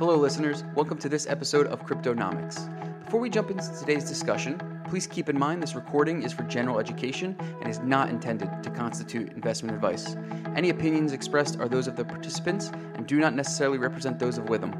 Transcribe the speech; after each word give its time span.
Hello, 0.00 0.16
listeners. 0.16 0.64
Welcome 0.74 0.98
to 0.98 1.08
this 1.08 1.28
episode 1.28 1.68
of 1.68 1.86
Cryptonomix. 1.86 3.04
Before 3.04 3.20
we 3.20 3.30
jump 3.30 3.52
into 3.52 3.72
today's 3.78 4.02
discussion, 4.02 4.60
please 4.88 5.06
keep 5.06 5.28
in 5.28 5.38
mind 5.38 5.62
this 5.62 5.76
recording 5.76 6.24
is 6.24 6.32
for 6.32 6.42
general 6.42 6.80
education 6.80 7.36
and 7.60 7.70
is 7.70 7.78
not 7.78 8.08
intended 8.08 8.50
to 8.64 8.70
constitute 8.70 9.32
investment 9.34 9.72
advice. 9.72 10.16
Any 10.56 10.70
opinions 10.70 11.12
expressed 11.12 11.60
are 11.60 11.68
those 11.68 11.86
of 11.86 11.94
the 11.94 12.04
participants 12.04 12.72
and 12.94 13.06
do 13.06 13.20
not 13.20 13.36
necessarily 13.36 13.78
represent 13.78 14.18
those 14.18 14.36
of 14.36 14.46
Withum. 14.46 14.74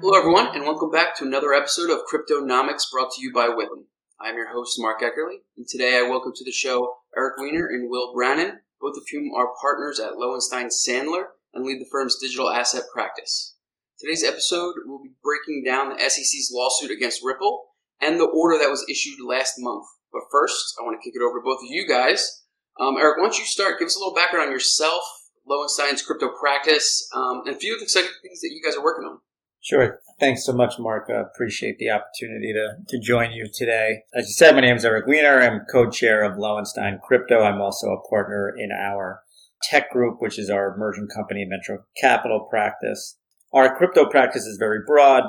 Hello, 0.00 0.16
everyone, 0.16 0.54
and 0.54 0.62
welcome 0.62 0.92
back 0.92 1.16
to 1.16 1.24
another 1.24 1.52
episode 1.52 1.90
of 1.90 2.02
Cryptonomix 2.06 2.84
brought 2.92 3.10
to 3.16 3.20
you 3.20 3.32
by 3.32 3.48
Withum. 3.48 3.86
I'm 4.20 4.36
your 4.36 4.52
host, 4.52 4.76
Mark 4.78 5.00
Eckerle, 5.00 5.38
and 5.56 5.66
today 5.66 5.98
I 5.98 6.08
welcome 6.08 6.32
to 6.36 6.44
the 6.44 6.52
show 6.52 6.98
Eric 7.16 7.38
Weiner 7.38 7.66
and 7.66 7.90
Will 7.90 8.14
Brannan, 8.14 8.60
both 8.80 8.96
of 8.96 9.02
whom 9.10 9.32
are 9.34 9.48
partners 9.60 9.98
at 9.98 10.16
Lowenstein 10.16 10.68
Sandler 10.68 11.24
and 11.52 11.64
lead 11.64 11.80
the 11.80 11.88
firm's 11.90 12.16
digital 12.20 12.50
asset 12.50 12.84
practice. 12.92 13.56
Today's 14.00 14.24
episode 14.24 14.76
will 14.86 15.02
be 15.02 15.12
breaking 15.22 15.62
down 15.62 15.90
the 15.90 16.00
SEC's 16.00 16.50
lawsuit 16.50 16.90
against 16.90 17.20
Ripple 17.22 17.66
and 18.00 18.18
the 18.18 18.24
order 18.24 18.56
that 18.56 18.70
was 18.70 18.86
issued 18.88 19.18
last 19.22 19.56
month. 19.58 19.84
But 20.10 20.22
first, 20.32 20.74
I 20.80 20.84
want 20.84 20.98
to 20.98 21.04
kick 21.04 21.14
it 21.14 21.22
over 21.22 21.38
to 21.38 21.44
both 21.44 21.58
of 21.58 21.68
you 21.68 21.86
guys. 21.86 22.44
Um, 22.80 22.96
Eric, 22.96 23.18
why 23.18 23.24
don't 23.24 23.38
you 23.38 23.44
start? 23.44 23.78
Give 23.78 23.84
us 23.84 23.96
a 23.96 23.98
little 23.98 24.14
background 24.14 24.46
on 24.46 24.52
yourself, 24.52 25.02
Lowenstein's 25.46 26.00
crypto 26.00 26.30
practice, 26.40 27.06
um, 27.14 27.42
and 27.44 27.54
a 27.54 27.58
few 27.58 27.74
of 27.74 27.80
the 27.80 27.84
exciting 27.84 28.08
things 28.22 28.40
that 28.40 28.48
you 28.50 28.62
guys 28.64 28.74
are 28.74 28.82
working 28.82 29.04
on. 29.04 29.18
Sure. 29.60 30.00
Thanks 30.18 30.46
so 30.46 30.54
much, 30.54 30.78
Mark. 30.78 31.10
I 31.10 31.20
appreciate 31.20 31.76
the 31.78 31.90
opportunity 31.90 32.54
to, 32.54 32.76
to 32.88 32.98
join 32.98 33.32
you 33.32 33.50
today. 33.52 34.04
As 34.14 34.28
you 34.28 34.32
said, 34.32 34.54
my 34.54 34.62
name 34.62 34.76
is 34.76 34.84
Eric 34.86 35.06
Weiner. 35.06 35.42
I'm 35.42 35.66
co-chair 35.70 36.22
of 36.22 36.38
Lowenstein 36.38 37.00
Crypto. 37.06 37.42
I'm 37.42 37.60
also 37.60 37.88
a 37.88 38.08
partner 38.08 38.50
in 38.56 38.70
our 38.72 39.20
tech 39.62 39.90
group, 39.90 40.22
which 40.22 40.38
is 40.38 40.48
our 40.48 40.74
emerging 40.74 41.08
company 41.14 41.46
venture 41.46 41.84
capital 42.00 42.46
practice. 42.48 43.18
Our 43.52 43.76
crypto 43.76 44.06
practice 44.06 44.44
is 44.44 44.58
very 44.58 44.78
broad. 44.86 45.24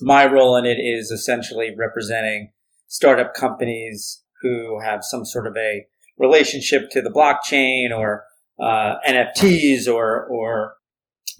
My 0.00 0.26
role 0.26 0.56
in 0.56 0.64
it 0.64 0.78
is 0.78 1.10
essentially 1.10 1.74
representing 1.76 2.52
startup 2.86 3.34
companies 3.34 4.22
who 4.42 4.80
have 4.80 5.00
some 5.02 5.24
sort 5.24 5.46
of 5.46 5.56
a 5.56 5.86
relationship 6.18 6.90
to 6.90 7.02
the 7.02 7.10
blockchain 7.10 7.96
or 7.96 8.24
uh, 8.60 8.96
NFTs 9.06 9.88
or 9.88 10.24
or 10.26 10.74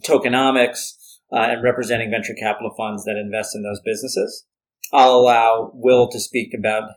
tokenomics, 0.05 0.93
uh, 1.33 1.37
and 1.37 1.63
representing 1.63 2.11
venture 2.11 2.35
capital 2.35 2.73
funds 2.77 3.05
that 3.05 3.17
invest 3.17 3.55
in 3.55 3.63
those 3.63 3.81
businesses. 3.85 4.45
I'll 4.93 5.15
allow 5.15 5.71
Will 5.75 6.09
to 6.11 6.21
speak 6.21 6.53
about 6.57 6.91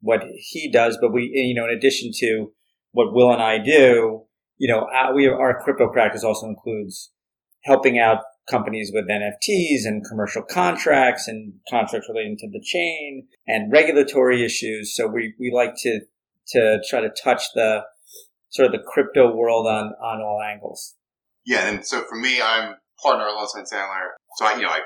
what 0.00 0.22
he 0.36 0.70
does, 0.70 0.98
but 1.00 1.12
we, 1.12 1.30
you 1.32 1.54
know, 1.54 1.64
in 1.64 1.76
addition 1.76 2.10
to 2.16 2.52
what 2.92 3.12
Will 3.12 3.32
and 3.32 3.42
I 3.42 3.58
do, 3.58 4.22
you 4.58 4.72
know, 4.72 4.86
uh, 4.86 5.12
we 5.14 5.28
our 5.28 5.60
crypto 5.62 5.88
practice 5.92 6.24
also 6.24 6.46
includes 6.46 7.12
helping 7.64 7.98
out 7.98 8.18
companies 8.48 8.90
with 8.94 9.08
NFTs 9.08 9.86
and 9.86 10.04
commercial 10.04 10.42
contracts 10.42 11.28
and 11.28 11.54
contracts 11.68 12.08
relating 12.08 12.36
to 12.38 12.48
the 12.50 12.60
chain 12.62 13.26
and 13.46 13.72
regulatory 13.72 14.44
issues. 14.44 14.94
So 14.94 15.06
we, 15.06 15.34
we 15.38 15.52
like 15.54 15.74
to, 15.78 16.00
to 16.48 16.80
try 16.88 17.00
to 17.00 17.10
touch 17.22 17.42
the 17.54 17.82
sort 18.50 18.66
of 18.66 18.72
the 18.72 18.84
crypto 18.86 19.34
world 19.34 19.66
on, 19.66 19.92
on 20.02 20.20
all 20.22 20.40
angles. 20.42 20.94
Yeah. 21.44 21.68
And 21.68 21.84
so 21.84 22.02
for 22.08 22.16
me, 22.16 22.40
I'm 22.40 22.76
partner 23.02 23.26
at 23.26 23.66
Sandler. 23.66 24.10
So 24.36 24.46
I, 24.46 24.56
you 24.56 24.62
know, 24.62 24.68
I 24.68 24.80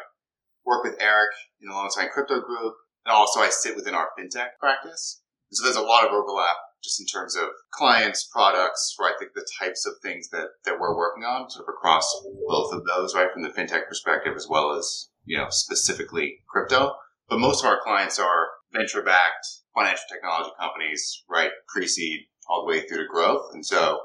work 0.65 0.85
with 0.85 0.97
Eric 1.01 1.31
in 1.61 1.69
the 1.69 1.75
Lowenstein 1.75 2.09
crypto 2.13 2.41
group 2.41 2.75
and 3.05 3.13
also 3.13 3.41
I 3.41 3.49
sit 3.51 3.77
within 3.77 3.95
our 3.95 4.09
fintech 4.19 4.59
practice. 4.59 5.23
So 5.53 5.65
there's 5.65 5.77
a 5.77 5.83
lot 5.83 6.05
of 6.05 6.13
overlap 6.13 6.57
just 6.83 7.01
in 7.01 7.07
terms 7.07 7.37
of 7.37 7.49
clients, 7.73 8.29
products, 8.33 8.97
right? 8.99 9.15
The, 9.19 9.27
the, 9.35 9.47
types 9.59 9.87
of 9.87 9.95
things 10.03 10.29
that, 10.31 10.49
that 10.65 10.79
we're 10.81 10.97
working 10.97 11.25
on 11.25 11.51
sort 11.51 11.67
of 11.69 11.75
across 11.75 12.09
both 12.49 12.73
of 12.73 12.85
those, 12.87 13.15
right? 13.15 13.31
From 13.33 13.43
the 13.43 13.51
fintech 13.51 13.87
perspective 13.89 14.35
as 14.37 14.47
well 14.49 14.77
as, 14.77 15.11
you 15.25 15.37
know, 15.37 15.47
specifically 15.51 16.39
crypto. 16.49 16.95
But 17.29 17.41
most 17.41 17.63
of 17.63 17.71
our 17.71 17.81
clients 17.83 18.19
are 18.19 18.47
venture 18.73 19.03
backed 19.03 19.47
financial 19.75 20.05
technology 20.11 20.51
companies, 20.59 21.23
right? 21.29 21.51
Pre-seed 21.69 22.21
all 22.49 22.65
the 22.65 22.71
way 22.71 22.87
through 22.87 22.99
to 22.99 23.09
growth. 23.13 23.51
And 23.53 23.65
so 23.65 24.01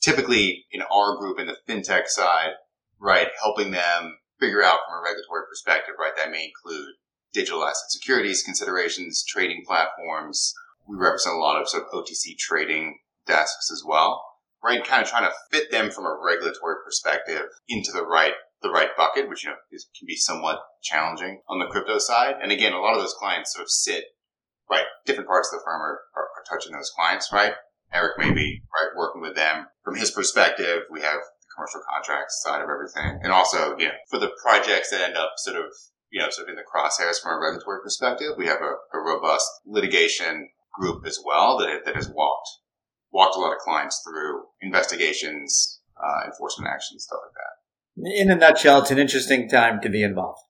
typically 0.00 0.66
in 0.72 0.82
our 0.82 1.16
group 1.18 1.38
in 1.38 1.46
the 1.46 1.56
fintech 1.68 2.06
side, 2.06 2.52
right? 3.00 3.28
Helping 3.40 3.70
them 3.70 4.16
figure 4.38 4.62
out 4.62 4.78
from 4.86 4.98
a 4.98 5.02
regulatory 5.02 5.42
perspective, 5.48 5.94
right? 5.98 6.16
That 6.16 6.30
may 6.30 6.50
include 6.50 6.94
digital 7.32 7.64
asset 7.64 7.90
securities 7.90 8.42
considerations, 8.42 9.24
trading 9.26 9.62
platforms, 9.66 10.52
we 10.90 10.96
represent 10.96 11.36
a 11.36 11.38
lot 11.38 11.60
of 11.60 11.68
sort 11.68 11.84
of 11.84 11.92
OTC 11.92 12.36
trading 12.36 12.98
desks 13.26 13.70
as 13.70 13.84
well, 13.86 14.24
right? 14.62 14.84
Kind 14.84 15.02
of 15.02 15.08
trying 15.08 15.28
to 15.28 15.32
fit 15.50 15.70
them 15.70 15.90
from 15.90 16.04
a 16.04 16.18
regulatory 16.22 16.76
perspective 16.84 17.42
into 17.68 17.92
the 17.92 18.04
right 18.04 18.34
the 18.62 18.70
right 18.70 18.90
bucket, 18.96 19.28
which 19.28 19.44
you 19.44 19.50
know 19.50 19.56
is, 19.70 19.88
can 19.96 20.06
be 20.06 20.16
somewhat 20.16 20.58
challenging 20.82 21.40
on 21.48 21.60
the 21.60 21.66
crypto 21.66 21.98
side. 21.98 22.34
And 22.42 22.52
again, 22.52 22.72
a 22.72 22.80
lot 22.80 22.94
of 22.94 23.00
those 23.00 23.14
clients 23.14 23.54
sort 23.54 23.62
of 23.62 23.70
sit 23.70 24.04
right. 24.68 24.84
Different 25.06 25.28
parts 25.28 25.50
of 25.52 25.60
the 25.60 25.64
firm 25.64 25.80
are, 25.80 26.00
are, 26.16 26.24
are 26.24 26.44
touching 26.48 26.72
those 26.72 26.90
clients, 26.94 27.30
right? 27.32 27.54
Eric 27.92 28.18
may 28.18 28.32
be 28.32 28.62
right 28.74 28.96
working 28.96 29.22
with 29.22 29.34
them 29.34 29.66
from 29.82 29.96
his 29.96 30.10
perspective. 30.10 30.82
We 30.90 31.00
have 31.00 31.18
the 31.18 31.48
commercial 31.54 31.80
contracts 31.88 32.42
side 32.42 32.62
of 32.62 32.68
everything, 32.68 33.20
and 33.22 33.32
also 33.32 33.76
you 33.78 33.86
know 33.86 33.94
for 34.10 34.18
the 34.18 34.30
projects 34.42 34.90
that 34.90 35.00
end 35.00 35.16
up 35.16 35.32
sort 35.38 35.56
of 35.56 35.72
you 36.10 36.20
know 36.20 36.30
sort 36.30 36.48
of 36.48 36.50
in 36.50 36.56
the 36.56 36.66
crosshairs 36.66 37.20
from 37.22 37.38
a 37.38 37.40
regulatory 37.40 37.80
perspective, 37.82 38.32
we 38.36 38.46
have 38.46 38.60
a, 38.60 38.74
a 38.96 39.00
robust 39.00 39.48
litigation 39.64 40.50
group 40.78 41.06
as 41.06 41.18
well 41.24 41.58
that, 41.58 41.84
that 41.84 41.96
has 41.96 42.08
walked 42.08 42.48
walked 43.12 43.36
a 43.36 43.40
lot 43.40 43.52
of 43.52 43.58
clients 43.58 44.02
through 44.04 44.44
investigations, 44.60 45.80
uh, 45.96 46.26
enforcement 46.26 46.70
actions, 46.72 47.04
stuff 47.04 47.18
like 47.24 47.34
that. 47.34 48.20
In 48.22 48.30
a 48.30 48.36
nutshell, 48.36 48.82
it's 48.82 48.90
an 48.90 48.98
interesting 48.98 49.48
time 49.48 49.80
to 49.82 49.88
be 49.88 50.02
involved. 50.02 50.40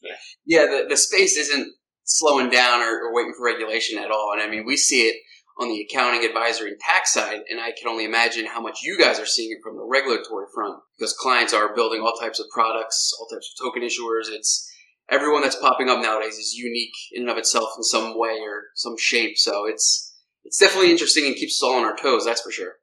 yeah, 0.00 0.12
yeah 0.46 0.66
the, 0.66 0.86
the 0.88 0.96
space 0.96 1.36
isn't 1.36 1.74
slowing 2.04 2.50
down 2.50 2.80
or, 2.80 3.08
or, 3.08 3.14
waiting 3.14 3.34
for 3.36 3.44
regulation 3.44 3.98
at 3.98 4.10
all. 4.10 4.30
And 4.32 4.42
I 4.42 4.48
mean, 4.48 4.64
we 4.66 4.76
see 4.76 5.08
it 5.08 5.16
on 5.60 5.68
the 5.68 5.80
accounting, 5.82 6.24
advisory, 6.24 6.70
and 6.70 6.80
tax 6.80 7.12
side, 7.12 7.40
and 7.50 7.60
I 7.60 7.72
can 7.72 7.88
only 7.88 8.04
imagine 8.04 8.46
how 8.46 8.60
much 8.60 8.80
you 8.82 8.98
guys 8.98 9.20
are 9.20 9.26
seeing 9.26 9.50
it 9.50 9.58
from 9.62 9.76
the 9.76 9.84
regulatory 9.84 10.46
front 10.54 10.80
because 10.98 11.12
clients 11.12 11.52
are 11.52 11.74
building 11.74 12.00
all 12.00 12.14
types 12.18 12.40
of 12.40 12.46
products, 12.52 13.12
all 13.18 13.26
types 13.26 13.52
of 13.52 13.64
token 13.64 13.82
issuers. 13.82 14.28
It's 14.28 14.69
everyone 15.10 15.42
that's 15.42 15.56
popping 15.56 15.88
up 15.88 16.00
nowadays 16.00 16.34
is 16.34 16.54
unique 16.54 16.94
in 17.12 17.22
and 17.22 17.30
of 17.30 17.38
itself 17.38 17.70
in 17.76 17.82
some 17.82 18.18
way 18.18 18.38
or 18.42 18.64
some 18.74 18.96
shape. 18.98 19.36
So 19.36 19.66
it's 19.66 20.14
it's 20.44 20.58
definitely 20.58 20.90
interesting 20.90 21.26
and 21.26 21.36
keeps 21.36 21.62
us 21.62 21.66
all 21.66 21.78
on 21.78 21.84
our 21.84 21.96
toes. 21.96 22.24
That's 22.24 22.40
for 22.40 22.50
sure. 22.50 22.74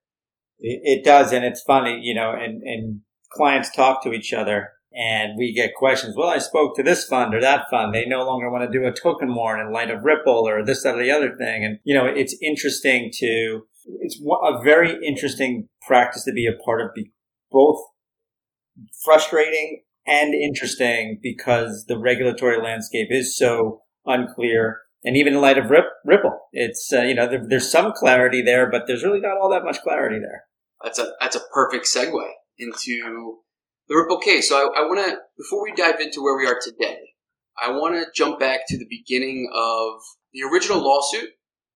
It, 0.60 0.82
it 0.84 1.06
does, 1.06 1.32
and 1.34 1.44
it's 1.44 1.64
funny, 1.64 2.00
you 2.02 2.16
know, 2.16 2.32
and 2.32 2.62
and 2.64 3.02
clients 3.32 3.72
talk 3.76 4.04
to 4.04 4.14
each 4.14 4.34
other. 4.34 4.70
And 5.00 5.38
we 5.38 5.54
get 5.54 5.76
questions. 5.76 6.16
Well, 6.18 6.30
I 6.30 6.40
spoke 6.40 6.76
to 6.76 6.82
this 6.82 7.06
fund 7.06 7.36
or 7.36 7.42
that 7.42 7.70
fund. 7.70 7.94
They 7.94 8.06
no 8.08 8.26
longer 8.26 8.50
want 8.50 8.64
to 8.64 8.80
do 8.80 8.88
a 8.88 8.92
token 8.92 9.36
warrant 9.36 9.68
in 9.68 9.72
light 9.72 9.92
of 9.92 10.04
Ripple 10.04 10.48
or 10.48 10.66
this, 10.66 10.82
that, 10.82 10.96
or 10.96 11.04
the 11.04 11.12
other 11.12 11.36
thing. 11.38 11.64
And, 11.64 11.78
you 11.84 11.94
know, 11.94 12.06
it's 12.06 12.36
interesting 12.42 13.12
to, 13.18 13.68
it's 14.00 14.20
a 14.20 14.64
very 14.64 14.98
interesting 15.06 15.68
practice 15.86 16.24
to 16.24 16.32
be 16.32 16.48
a 16.48 16.64
part 16.66 16.82
of, 16.82 16.88
both 17.52 17.80
frustrating 19.04 19.84
and 20.08 20.34
interesting 20.34 21.20
because 21.22 21.86
the 21.88 22.00
regulatory 22.00 22.62
landscape 22.62 23.10
is 23.12 23.38
so 23.38 23.82
unclear. 24.06 24.80
And 25.04 25.16
even 25.16 25.34
in 25.34 25.42
light 25.42 25.58
of 25.58 25.70
Rip, 25.70 25.86
Ripple, 26.06 26.40
it's, 26.54 26.92
uh, 26.92 27.02
you 27.02 27.14
know, 27.14 27.30
there, 27.30 27.46
there's 27.48 27.72
some 27.72 27.92
clarity 27.94 28.42
there, 28.42 28.70
but 28.70 28.84
there's 28.88 29.04
really 29.04 29.20
not 29.20 29.38
all 29.38 29.50
that 29.52 29.64
much 29.64 29.82
clarity 29.82 30.20
there. 30.20 30.44
That's 30.84 31.00
a, 31.00 31.12
that's 31.20 31.36
a 31.36 31.42
perfect 31.54 31.86
segue 31.86 32.30
into 32.58 33.38
the 33.88 33.96
Ripple 33.96 34.20
case. 34.20 34.50
So 34.50 34.58
I, 34.58 34.82
I 34.82 34.86
want 34.86 35.06
to, 35.06 35.18
before 35.38 35.64
we 35.64 35.74
dive 35.74 36.00
into 36.00 36.24
where 36.24 36.38
we 36.38 36.48
are 36.48 36.60
today, 36.62 37.00
I 37.62 37.72
want 37.72 37.96
to 37.96 38.12
jump 38.16 38.40
back 38.40 38.62
to 38.68 38.78
the 38.78 38.88
beginning 38.90 39.50
of 39.54 40.02
the 40.34 40.44
original 40.44 40.80
lawsuit 40.80 41.30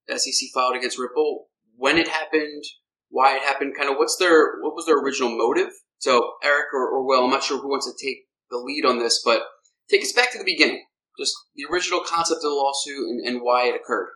SEC 0.10 0.50
filed 0.54 0.76
against 0.76 1.00
Ripple, 1.00 1.48
when 1.76 1.98
it 1.98 2.08
happened, 2.08 2.64
why 3.10 3.36
it 3.36 3.42
happened, 3.42 3.76
kind 3.78 3.90
of 3.90 3.98
what's 3.98 4.18
their, 4.18 4.62
what 4.62 4.76
was 4.76 4.86
their 4.86 5.00
original 5.00 5.36
motive 5.36 5.72
so, 6.02 6.34
Eric 6.44 6.74
or, 6.74 6.88
or 6.90 7.06
Will, 7.06 7.24
I'm 7.24 7.30
not 7.30 7.44
sure 7.44 7.62
who 7.62 7.70
wants 7.70 7.86
to 7.86 8.06
take 8.06 8.26
the 8.50 8.58
lead 8.58 8.86
on 8.86 8.98
this, 8.98 9.22
but 9.24 9.44
take 9.88 10.02
us 10.02 10.12
back 10.12 10.32
to 10.32 10.40
the 10.40 10.44
beginning. 10.44 10.84
Just 11.20 11.36
the 11.56 11.66
original 11.72 12.02
concept 12.02 12.40
of 12.40 12.42
the 12.42 12.50
lawsuit 12.50 13.08
and, 13.08 13.28
and 13.28 13.42
why 13.44 13.68
it 13.68 13.76
occurred. 13.76 14.10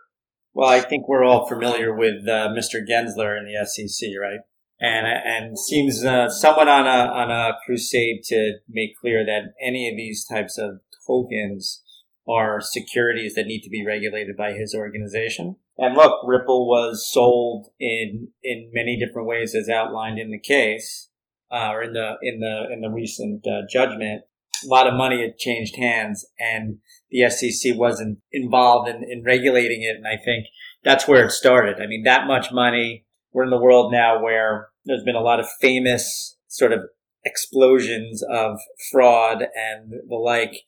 Well, 0.52 0.68
I 0.68 0.80
think 0.80 1.06
we're 1.06 1.24
all 1.24 1.46
familiar 1.46 1.94
with 1.94 2.26
uh, 2.26 2.48
Mr. 2.48 2.80
Gensler 2.84 3.38
in 3.38 3.44
the 3.44 3.64
SEC, 3.64 4.08
right? 4.20 4.40
And 4.80 5.06
and 5.06 5.58
seems 5.58 6.04
uh, 6.04 6.28
somewhat 6.28 6.66
on 6.66 6.86
a 6.86 7.12
on 7.12 7.30
a 7.30 7.52
crusade 7.64 8.22
to 8.24 8.54
make 8.68 8.96
clear 9.00 9.24
that 9.24 9.52
any 9.64 9.88
of 9.88 9.96
these 9.96 10.26
types 10.26 10.58
of 10.58 10.80
tokens 11.06 11.82
are 12.28 12.60
securities 12.60 13.34
that 13.34 13.46
need 13.46 13.60
to 13.60 13.70
be 13.70 13.86
regulated 13.86 14.36
by 14.36 14.52
his 14.52 14.74
organization. 14.74 15.56
And 15.78 15.94
look, 15.94 16.20
Ripple 16.26 16.66
was 16.66 17.08
sold 17.10 17.68
in 17.78 18.28
in 18.42 18.70
many 18.72 18.98
different 18.98 19.28
ways 19.28 19.54
as 19.54 19.68
outlined 19.68 20.18
in 20.18 20.30
the 20.30 20.40
case 20.40 21.10
uh, 21.50 21.70
or 21.72 21.82
in 21.82 21.92
the 21.92 22.14
in 22.22 22.40
the 22.40 22.66
in 22.72 22.80
the 22.80 22.90
recent 22.90 23.46
uh, 23.46 23.62
judgment, 23.70 24.22
a 24.64 24.68
lot 24.68 24.86
of 24.86 24.94
money 24.94 25.22
had 25.22 25.38
changed 25.38 25.76
hands, 25.76 26.26
and 26.38 26.78
the 27.10 27.28
SEC 27.30 27.76
wasn't 27.76 28.18
involved 28.32 28.88
in, 28.88 29.04
in 29.08 29.22
regulating 29.24 29.82
it. 29.82 29.96
And 29.96 30.06
I 30.06 30.16
think 30.22 30.46
that's 30.84 31.06
where 31.06 31.24
it 31.24 31.32
started. 31.32 31.80
I 31.80 31.86
mean, 31.86 32.04
that 32.04 32.26
much 32.26 32.52
money. 32.52 33.04
We're 33.32 33.44
in 33.44 33.50
the 33.50 33.60
world 33.60 33.92
now 33.92 34.22
where 34.22 34.68
there's 34.86 35.04
been 35.04 35.14
a 35.14 35.20
lot 35.20 35.40
of 35.40 35.46
famous 35.60 36.38
sort 36.48 36.72
of 36.72 36.80
explosions 37.24 38.22
of 38.22 38.58
fraud 38.90 39.42
and 39.42 39.92
the 40.08 40.16
like. 40.16 40.62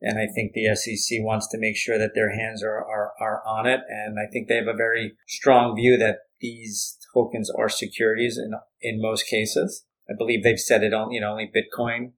And 0.00 0.18
I 0.18 0.26
think 0.34 0.52
the 0.52 0.74
SEC 0.74 1.18
wants 1.20 1.48
to 1.48 1.58
make 1.58 1.76
sure 1.76 1.98
that 1.98 2.12
their 2.14 2.34
hands 2.34 2.62
are, 2.62 2.78
are, 2.78 3.12
are 3.20 3.42
on 3.46 3.66
it. 3.66 3.80
And 3.88 4.16
I 4.18 4.30
think 4.30 4.48
they 4.48 4.56
have 4.56 4.68
a 4.68 4.76
very 4.76 5.14
strong 5.26 5.76
view 5.76 5.98
that 5.98 6.18
these 6.40 6.96
tokens 7.12 7.50
are 7.50 7.68
securities 7.68 8.38
in, 8.38 8.52
in 8.80 9.02
most 9.02 9.26
cases. 9.26 9.84
I 10.08 10.12
believe 10.16 10.42
they've 10.42 10.58
said 10.58 10.82
it 10.82 10.92
on, 10.92 11.10
you 11.10 11.20
know, 11.20 11.32
only 11.32 11.50
Bitcoin 11.50 12.12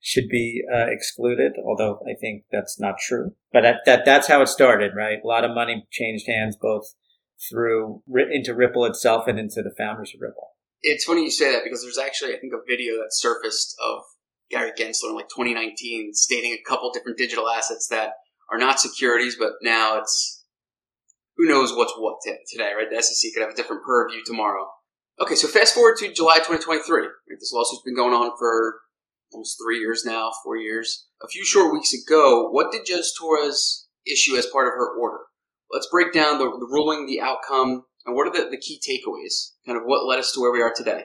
should 0.00 0.28
be 0.28 0.62
uh, 0.72 0.86
excluded, 0.88 1.52
although 1.64 2.00
I 2.06 2.14
think 2.18 2.44
that's 2.50 2.80
not 2.80 2.96
true. 2.98 3.34
But 3.52 3.62
that, 3.62 3.76
that, 3.86 4.04
that's 4.04 4.28
how 4.28 4.40
it 4.42 4.48
started, 4.48 4.92
right? 4.96 5.18
A 5.22 5.26
lot 5.26 5.44
of 5.44 5.54
money 5.54 5.86
changed 5.90 6.26
hands 6.26 6.56
both 6.60 6.94
through 7.50 8.02
into 8.32 8.54
Ripple 8.54 8.84
itself 8.84 9.26
and 9.26 9.38
into 9.38 9.62
the 9.62 9.74
founders 9.76 10.12
of 10.14 10.20
Ripple. 10.20 10.48
It's 10.82 11.04
funny 11.04 11.24
you 11.24 11.30
say 11.30 11.52
that 11.52 11.64
because 11.64 11.82
there's 11.82 11.98
actually, 11.98 12.34
I 12.34 12.38
think, 12.38 12.52
a 12.54 12.64
video 12.66 12.94
that 12.94 13.08
surfaced 13.10 13.76
of 13.82 14.02
Gary 14.50 14.72
Gensler 14.72 15.10
in 15.10 15.14
like 15.14 15.28
2019 15.28 16.14
stating 16.14 16.52
a 16.52 16.68
couple 16.68 16.90
different 16.92 17.18
digital 17.18 17.48
assets 17.48 17.88
that 17.88 18.14
are 18.50 18.58
not 18.58 18.80
securities, 18.80 19.36
but 19.36 19.52
now 19.62 19.98
it's 19.98 20.44
who 21.36 21.48
knows 21.48 21.74
what's 21.74 21.94
what 21.96 22.16
today, 22.50 22.72
right? 22.76 22.88
The 22.90 23.02
SEC 23.02 23.32
could 23.32 23.42
have 23.42 23.52
a 23.52 23.56
different 23.56 23.84
purview 23.84 24.20
tomorrow. 24.24 24.66
Okay, 25.20 25.34
so 25.34 25.48
fast 25.48 25.74
forward 25.74 25.98
to 25.98 26.12
July 26.12 26.36
2023. 26.36 27.02
Right? 27.02 27.10
This 27.38 27.52
lawsuit's 27.52 27.82
been 27.82 27.94
going 27.94 28.14
on 28.14 28.32
for 28.38 28.80
almost 29.32 29.58
three 29.62 29.78
years 29.78 30.02
now, 30.04 30.30
four 30.42 30.56
years. 30.56 31.08
A 31.22 31.28
few 31.28 31.44
short 31.44 31.74
weeks 31.74 31.92
ago, 31.92 32.48
what 32.50 32.72
did 32.72 32.86
Judge 32.86 33.12
Torres 33.18 33.86
issue 34.06 34.36
as 34.36 34.46
part 34.46 34.66
of 34.66 34.72
her 34.72 34.98
order? 34.98 35.18
Let's 35.70 35.88
break 35.90 36.14
down 36.14 36.38
the, 36.38 36.44
the 36.44 36.66
ruling, 36.66 37.06
the 37.06 37.20
outcome, 37.20 37.84
and 38.06 38.16
what 38.16 38.26
are 38.26 38.32
the, 38.32 38.50
the 38.50 38.56
key 38.56 38.80
takeaways? 38.80 39.52
Kind 39.66 39.76
of 39.76 39.84
what 39.84 40.06
led 40.06 40.18
us 40.18 40.32
to 40.32 40.40
where 40.40 40.52
we 40.52 40.62
are 40.62 40.72
today? 40.74 41.02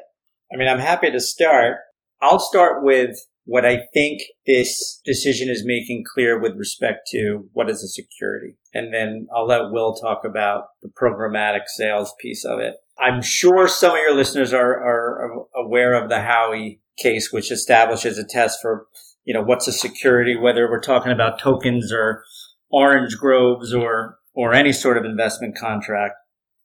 I 0.51 0.55
mean, 0.55 0.69
I'm 0.69 0.79
happy 0.79 1.11
to 1.11 1.19
start. 1.19 1.77
I'll 2.21 2.39
start 2.39 2.83
with 2.83 3.17
what 3.45 3.65
I 3.65 3.83
think 3.93 4.21
this 4.47 4.99
decision 5.05 5.49
is 5.49 5.63
making 5.65 6.03
clear 6.13 6.39
with 6.39 6.55
respect 6.57 7.07
to 7.11 7.47
what 7.53 7.69
is 7.69 7.83
a 7.83 7.87
security. 7.87 8.57
And 8.73 8.93
then 8.93 9.27
I'll 9.33 9.45
let 9.45 9.71
Will 9.71 9.95
talk 9.95 10.25
about 10.25 10.65
the 10.81 10.89
programmatic 10.89 11.67
sales 11.67 12.13
piece 12.19 12.43
of 12.43 12.59
it. 12.59 12.75
I'm 12.97 13.21
sure 13.21 13.67
some 13.67 13.91
of 13.91 13.97
your 13.97 14.15
listeners 14.15 14.53
are, 14.53 14.73
are 14.73 15.45
aware 15.55 15.93
of 15.93 16.09
the 16.09 16.15
Howey 16.15 16.79
case, 16.97 17.31
which 17.31 17.51
establishes 17.51 18.17
a 18.17 18.25
test 18.25 18.59
for, 18.61 18.87
you 19.25 19.33
know, 19.33 19.43
what's 19.43 19.67
a 19.67 19.73
security, 19.73 20.35
whether 20.35 20.69
we're 20.69 20.79
talking 20.79 21.11
about 21.11 21.39
tokens 21.39 21.91
or 21.91 22.23
orange 22.71 23.17
groves 23.17 23.73
or, 23.73 24.17
or 24.33 24.53
any 24.53 24.73
sort 24.73 24.97
of 24.97 25.05
investment 25.05 25.55
contract. 25.57 26.15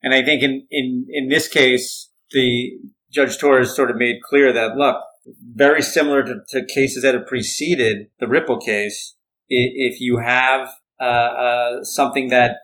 And 0.02 0.14
I 0.14 0.24
think 0.24 0.42
in, 0.42 0.66
in, 0.70 1.06
in 1.10 1.28
this 1.28 1.46
case, 1.46 2.10
the 2.30 2.78
Judge 3.12 3.38
Torres 3.38 3.74
sort 3.74 3.90
of 3.90 3.96
made 3.96 4.22
clear 4.22 4.52
that, 4.52 4.76
look, 4.76 4.96
very 5.26 5.82
similar 5.82 6.22
to, 6.22 6.40
to 6.48 6.64
cases 6.66 7.02
that 7.02 7.14
have 7.14 7.26
preceded 7.26 8.08
the 8.18 8.28
Ripple 8.28 8.58
case, 8.58 9.14
if 9.48 10.00
you 10.00 10.18
have 10.18 10.68
uh, 11.00 11.04
uh, 11.04 11.84
something 11.84 12.28
that 12.28 12.56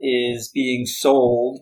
is 0.00 0.50
being 0.52 0.86
sold 0.86 1.60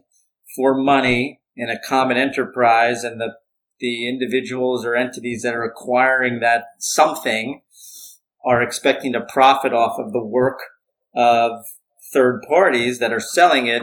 for 0.57 0.75
money 0.75 1.41
in 1.57 1.69
a 1.69 1.79
common 1.79 2.17
enterprise 2.17 3.05
and 3.05 3.21
the 3.21 3.35
the 3.81 4.07
individuals 4.07 4.85
or 4.85 4.95
entities 4.95 5.43
that 5.43 5.55
are 5.55 5.65
acquiring 5.65 6.41
that 6.41 6.65
something 6.79 7.63
are 8.45 8.63
expecting 8.63 9.13
to 9.13 9.21
profit 9.21 9.73
off 9.73 9.99
of 9.99 10.13
the 10.13 10.25
work 10.25 10.59
of 11.17 11.65
third 12.13 12.43
parties 12.49 12.99
that 12.99 13.13
are 13.13 13.21
selling 13.21 13.67
it, 13.67 13.83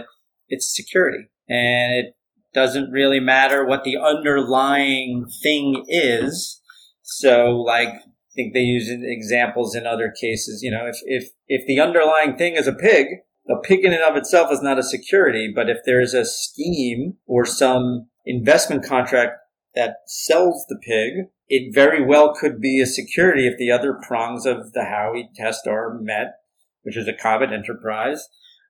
it's 0.50 0.74
security. 0.76 1.26
And 1.50 1.94
it 1.94 2.16
doesn't 2.58 2.90
really 2.90 3.20
matter 3.20 3.64
what 3.64 3.84
the 3.84 3.98
underlying 3.98 5.28
thing 5.44 5.86
is. 5.88 6.60
So, 7.04 7.52
like, 7.52 7.90
I 7.90 8.34
think 8.36 8.56
they 8.56 8.62
use 8.62 8.90
examples 8.90 9.76
in 9.76 9.86
other 9.86 10.12
cases. 10.20 10.64
You 10.64 10.72
know, 10.72 10.88
if, 10.88 10.98
if, 11.06 11.30
if 11.48 11.68
the 11.68 11.80
underlying 11.80 12.36
thing 12.36 12.56
is 12.56 12.66
a 12.66 12.74
pig, 12.74 13.06
a 13.48 13.62
pig 13.62 13.86
in 13.86 13.94
and 13.94 14.02
of 14.02 14.16
itself 14.16 14.52
is 14.52 14.64
not 14.64 14.80
a 14.80 14.84
security, 14.84 15.54
but 15.54 15.70
if 15.70 15.78
there's 15.86 16.16
a 16.16 16.26
scheme 16.26 17.18
or 17.28 17.46
some 17.46 18.08
investment 18.26 18.84
contract 18.84 19.34
that 19.76 19.98
sells 20.08 20.66
the 20.68 20.80
pig, 20.84 21.28
it 21.48 21.76
very 21.76 22.04
well 22.04 22.34
could 22.34 22.60
be 22.60 22.82
a 22.82 22.88
security 22.88 23.48
if 23.48 23.60
the 23.60 23.72
other 23.72 24.00
prongs 24.08 24.48
of 24.48 24.74
the 24.74 24.82
Howey 24.82 25.26
test 25.36 25.68
are 25.68 26.00
met, 26.02 26.40
which 26.82 26.98
is 26.98 27.08
a 27.08 27.14
common 27.14 27.54
enterprise, 27.54 28.28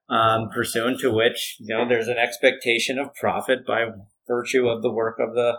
um, 0.09 0.49
pursuant 0.53 0.99
to 1.01 1.11
which 1.11 1.57
you 1.59 1.75
know 1.75 1.87
there's 1.87 2.07
an 2.07 2.17
expectation 2.17 2.97
of 2.97 3.13
profit 3.15 3.65
by 3.65 3.85
virtue 4.27 4.67
of 4.67 4.81
the 4.81 4.91
work 4.91 5.17
of 5.19 5.33
the 5.33 5.57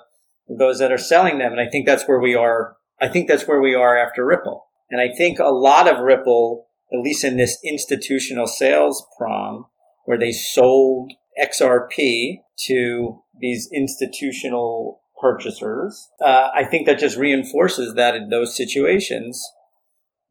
those 0.49 0.79
that 0.79 0.93
are 0.93 0.99
selling 0.99 1.39
them. 1.39 1.53
And 1.53 1.61
I 1.61 1.69
think 1.69 1.87
that's 1.87 2.09
where 2.09 2.21
we 2.21 2.35
are. 2.35 2.77
I 3.00 3.09
think 3.09 3.29
that's 3.29 3.47
where 3.47 3.61
we 3.61 3.75
are 3.75 3.97
after 3.97 4.25
Ripple. 4.25 4.65
And 4.91 5.00
I 5.00 5.15
think 5.15 5.39
a 5.39 5.49
lot 5.49 5.87
of 5.87 6.00
Ripple, 6.00 6.67
at 6.93 7.00
least 7.00 7.25
in 7.25 7.37
this 7.37 7.59
institutional 7.65 8.47
sales 8.47 9.06
prong, 9.19 9.65
where 10.05 10.19
they 10.19 10.33
sold 10.33 11.12
XRP 11.41 12.39
to 12.67 13.23
these 13.39 13.69
institutional 13.73 15.00
purchasers. 15.21 16.09
Uh, 16.21 16.49
I 16.55 16.65
think 16.65 16.87
that 16.87 16.99
just 16.99 17.17
reinforces 17.17 17.95
that 17.95 18.15
in 18.15 18.31
those 18.31 18.56
situations, 18.56 19.45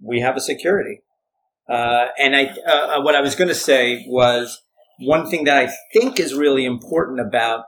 we 0.02 0.22
have 0.22 0.36
a 0.36 0.42
security. 0.42 1.02
Uh, 1.69 2.08
and 2.18 2.36
I, 2.36 2.54
uh, 2.66 2.98
uh 2.98 3.02
what 3.02 3.16
I 3.16 3.22
was 3.22 3.36
going 3.36 3.50
to 3.50 3.56
say 3.56 4.06
was 4.08 4.62
one 5.00 5.30
thing 5.30 5.44
that 5.46 5.58
I 5.58 5.72
think 5.94 6.19
is 6.19 6.34
really 6.34 6.66
important 6.66 7.19
about 7.19 7.66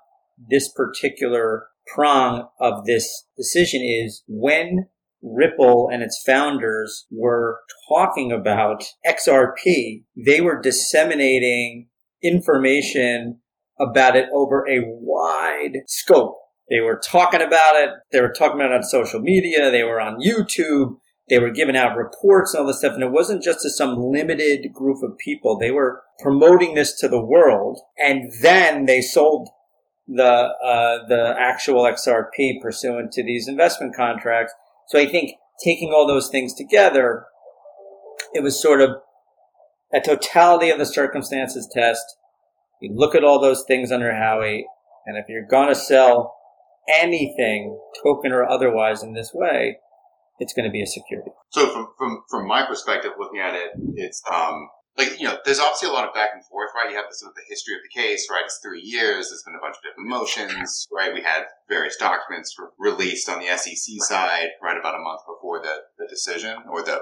this 0.50 0.72
particular 0.72 1.68
prong 1.94 2.48
of 2.60 2.86
this 2.86 3.26
decision 3.36 3.82
is 3.82 4.24
when 4.28 4.88
Ripple 5.22 5.90
and 5.92 6.02
its 6.02 6.22
founders 6.26 7.06
were 7.12 7.60
talking 7.90 8.32
about 8.32 8.86
XRP, 9.06 10.04
they 10.16 10.40
were 10.40 10.62
disseminating 10.62 11.90
information 12.24 13.40
about 13.80 14.16
it 14.16 14.30
over 14.34 14.66
a 14.70 14.82
wide 14.86 15.80
scope. 15.88 16.38
They 16.70 16.80
were 16.80 17.02
talking 17.04 17.42
about 17.42 17.76
it. 17.76 17.90
They 18.12 18.22
were 18.22 18.32
talking 18.32 18.60
about 18.60 18.72
it 18.72 18.76
on 18.76 18.84
social 18.84 19.20
media. 19.20 19.72
They 19.72 19.84
were 19.84 20.00
on 20.00 20.22
YouTube. 20.22 20.98
They 21.30 21.40
were 21.40 21.52
giving 21.52 21.78
out 21.78 21.96
reports 21.96 22.54
and 22.54 22.62
all 22.62 22.68
this 22.68 22.80
stuff. 22.80 22.94
And 22.94 23.04
it 23.04 23.12
wasn't 23.12 23.44
just 23.44 23.62
to 23.62 23.70
some 23.70 23.98
limited 23.98 24.74
group 24.74 25.04
of 25.04 25.18
people. 25.18 25.58
They 25.58 25.72
were 25.72 26.02
promoting 26.20 26.74
this 26.74 26.94
to 27.00 27.08
the 27.08 27.22
world. 27.22 27.80
And 27.98 28.32
then 28.42 28.86
they 28.86 29.02
sold 29.02 29.50
the, 30.08 30.24
uh, 30.24 31.08
the 31.08 31.36
actual 31.38 31.84
XRP 31.84 32.62
pursuant 32.62 33.12
to 33.14 33.24
these 33.24 33.48
investment 33.48 33.96
contracts. 33.96 34.54
So 34.88 35.00
I 35.00 35.06
think 35.06 35.34
taking 35.64 35.94
all 35.94 36.08
those 36.08 36.30
things 36.30 36.54
together, 36.54 37.26
it 38.34 38.42
was 38.42 38.60
sort 38.60 38.82
of 38.82 39.02
a 39.94 40.00
totality 40.00 40.70
of 40.70 40.80
the 40.80 40.86
circumstances 40.86 41.70
test. 41.72 42.18
You 42.82 42.92
look 42.94 43.14
at 43.14 43.24
all 43.24 43.40
those 43.40 43.64
things 43.68 43.92
under 43.92 44.12
Howey. 44.12 44.64
and 45.06 45.18
if 45.18 45.26
you're 45.28 45.46
going 45.46 45.68
to 45.68 45.76
sell 45.76 46.36
anything, 46.88 47.80
token 48.04 48.32
or 48.32 48.48
otherwise, 48.48 49.04
in 49.04 49.14
this 49.14 49.32
way, 49.34 49.78
it's 50.40 50.54
going 50.54 50.66
to 50.66 50.72
be 50.72 50.82
a 50.82 50.88
security. 50.88 51.32
So 51.50 51.72
from 51.72 51.88
from 51.98 52.24
from 52.30 52.48
my 52.48 52.66
perspective, 52.66 53.12
looking 53.20 53.40
at 53.40 53.56
it, 53.56 53.72
it's 53.96 54.22
um 54.32 54.70
like 54.98 55.20
you 55.20 55.28
know, 55.28 55.38
there's 55.46 55.60
obviously 55.60 55.90
a 55.90 55.94
lot 55.94 56.08
of 56.08 56.14
back 56.14 56.32
and 56.34 56.44
forth, 56.46 56.72
right? 56.76 56.90
You 56.90 56.98
have 56.98 57.06
the 57.10 57.16
sort 57.16 57.32
of 57.32 57.36
the 57.36 57.48
history 57.48 57.76
of 57.76 57.82
the 57.84 58.02
case, 58.02 58.28
right? 58.30 58.44
It's 58.44 58.60
three 58.62 58.82
years. 58.82 59.30
There's 59.30 59.44
been 59.44 59.56
a 59.56 59.64
bunch 59.64 59.78
of 59.78 59.84
different 59.84 60.10
motions, 60.10 60.88
right? 60.92 61.14
We 61.14 61.22
had 61.22 61.44
various 61.70 61.96
documents 61.96 62.56
released 62.78 63.30
on 63.30 63.40
the 63.40 63.48
SEC 63.56 63.96
side, 64.02 64.50
right, 64.62 64.78
about 64.78 64.96
a 64.96 65.00
month 65.00 65.22
before 65.28 65.62
the 65.62 65.76
the 65.98 66.08
decision 66.08 66.58
or 66.70 66.84
the 66.84 67.02